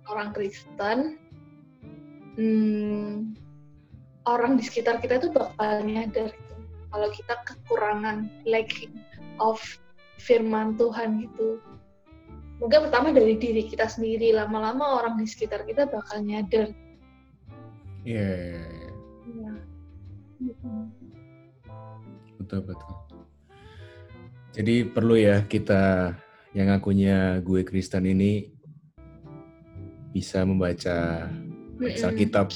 orang 0.10 0.30
Kristen, 0.34 1.22
hmm, 2.34 3.38
orang 4.26 4.58
di 4.58 4.65
sekitar 4.65 4.98
kita 4.98 5.22
itu 5.22 5.30
bakal 5.30 5.86
nyadar 5.86 6.34
gitu. 6.34 6.54
kalau 6.89 7.08
kita 7.13 7.36
kekurangan 7.46 8.26
lacking 8.50 8.98
of 9.38 9.62
firman 10.24 10.80
Tuhan 10.80 11.20
gitu. 11.28 11.60
Mungkin 12.64 12.88
pertama 12.88 13.12
dari 13.12 13.36
diri 13.36 13.68
kita 13.68 13.92
sendiri, 13.92 14.32
lama-lama 14.32 15.04
orang 15.04 15.20
di 15.20 15.28
sekitar 15.28 15.68
kita 15.68 15.84
bakal 15.92 16.24
nyadar. 16.24 16.72
Iya, 18.08 18.32
iya, 18.32 18.64
iya. 19.28 19.52
Iya. 20.44 20.72
betul 22.40 22.60
betul. 22.68 22.92
Jadi 24.54 24.76
perlu 24.86 25.16
ya 25.16 25.44
kita 25.48 26.14
yang 26.54 26.70
ngakunya 26.70 27.42
gue 27.42 27.66
Kristen 27.66 28.06
ini 28.06 28.54
bisa 30.14 30.46
membaca 30.46 31.28
Alkitab. 31.82 32.54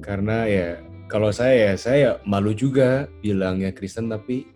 Karena 0.00 0.46
ya 0.46 0.68
kalau 1.10 1.34
saya 1.34 1.72
ya 1.72 1.74
saya 1.74 2.08
malu 2.22 2.54
juga 2.54 3.10
bilangnya 3.20 3.74
Kristen 3.74 4.08
tapi 4.08 4.53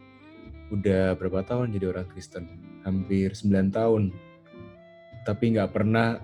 udah 0.68 1.16
berapa 1.16 1.44
tahun 1.44 1.72
jadi 1.72 1.92
orang 1.92 2.06
Kristen? 2.12 2.48
Hampir 2.84 3.32
9 3.32 3.72
tahun. 3.72 4.12
Tapi 5.24 5.44
nggak 5.56 5.72
pernah 5.72 6.20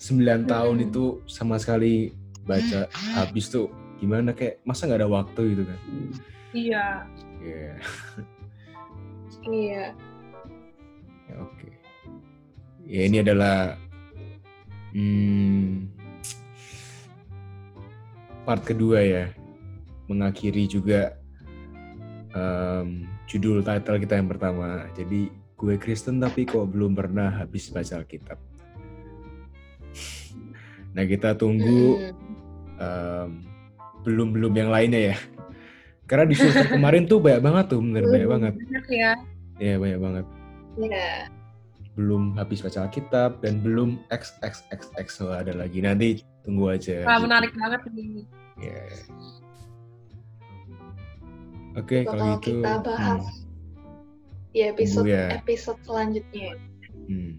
9 0.00 0.46
tahun 0.46 0.76
Mm-mm. 0.78 0.88
itu 0.88 1.04
sama 1.26 1.58
sekali 1.58 2.14
baca 2.48 2.88
habis 3.18 3.52
tuh 3.52 3.68
gimana 4.00 4.32
kayak 4.32 4.62
masa 4.64 4.86
nggak 4.86 5.00
ada 5.04 5.10
waktu 5.10 5.40
gitu 5.52 5.64
kan? 5.66 5.80
Iya. 6.54 6.86
Iya. 7.42 7.72
Iya. 9.48 9.84
Ya, 11.28 11.34
Oke. 11.44 11.68
Ya 12.88 13.00
ini 13.04 13.20
adalah 13.20 13.76
hmm, 14.96 15.92
part 18.48 18.64
kedua 18.64 19.04
ya, 19.04 19.24
mengakhiri 20.08 20.64
juga 20.64 21.20
em, 22.32 23.04
judul 23.28 23.60
title 23.60 24.00
kita 24.00 24.16
yang 24.16 24.26
pertama. 24.32 24.88
Jadi 24.96 25.28
gue 25.54 25.74
Kristen 25.76 26.18
tapi 26.18 26.48
kok 26.48 26.64
belum 26.72 26.96
pernah 26.96 27.28
habis 27.44 27.68
baca 27.68 28.00
Alkitab. 28.00 28.40
Nah 30.96 31.04
kita 31.04 31.36
tunggu 31.36 32.00
Mm-mm. 32.00 32.80
em, 32.80 33.30
belum-belum 34.02 34.52
yang 34.56 34.70
lainnya 34.72 35.14
ya. 35.14 35.16
Karena 36.08 36.24
di 36.24 36.34
semester 36.40 36.72
kemarin 36.72 37.04
tuh 37.04 37.20
banyak 37.20 37.44
banget 37.44 37.64
tuh, 37.68 37.84
bener 37.84 38.08
banyak 38.08 38.28
banget. 38.32 38.52
Banyak 38.56 38.86
ya. 38.88 39.12
Ya 39.60 39.74
banyak 39.76 40.00
banget. 40.00 40.24
Iya. 40.78 41.10
belum 41.98 42.38
habis 42.38 42.62
baca 42.62 42.86
Alkitab 42.86 43.42
dan 43.42 43.58
belum 43.58 43.98
XXXX 44.14 45.08
oh, 45.26 45.34
ada 45.34 45.50
lagi 45.50 45.82
nanti 45.82 46.22
tunggu 46.46 46.70
aja. 46.70 47.02
Wah, 47.02 47.18
gitu. 47.18 47.26
menarik 47.26 47.50
banget 47.58 47.80
ini. 47.90 48.22
Ya. 48.62 48.86
Oke, 51.78 52.02
okay, 52.02 52.10
kalau 52.10 52.42
gitu 52.42 52.58
kita 52.58 52.72
bahas 52.82 53.22
hmm. 53.22 54.50
di 54.50 54.60
episode 54.66 55.06
ya. 55.06 55.30
episode 55.38 55.78
selanjutnya. 55.86 56.58
Hmm. 57.06 57.38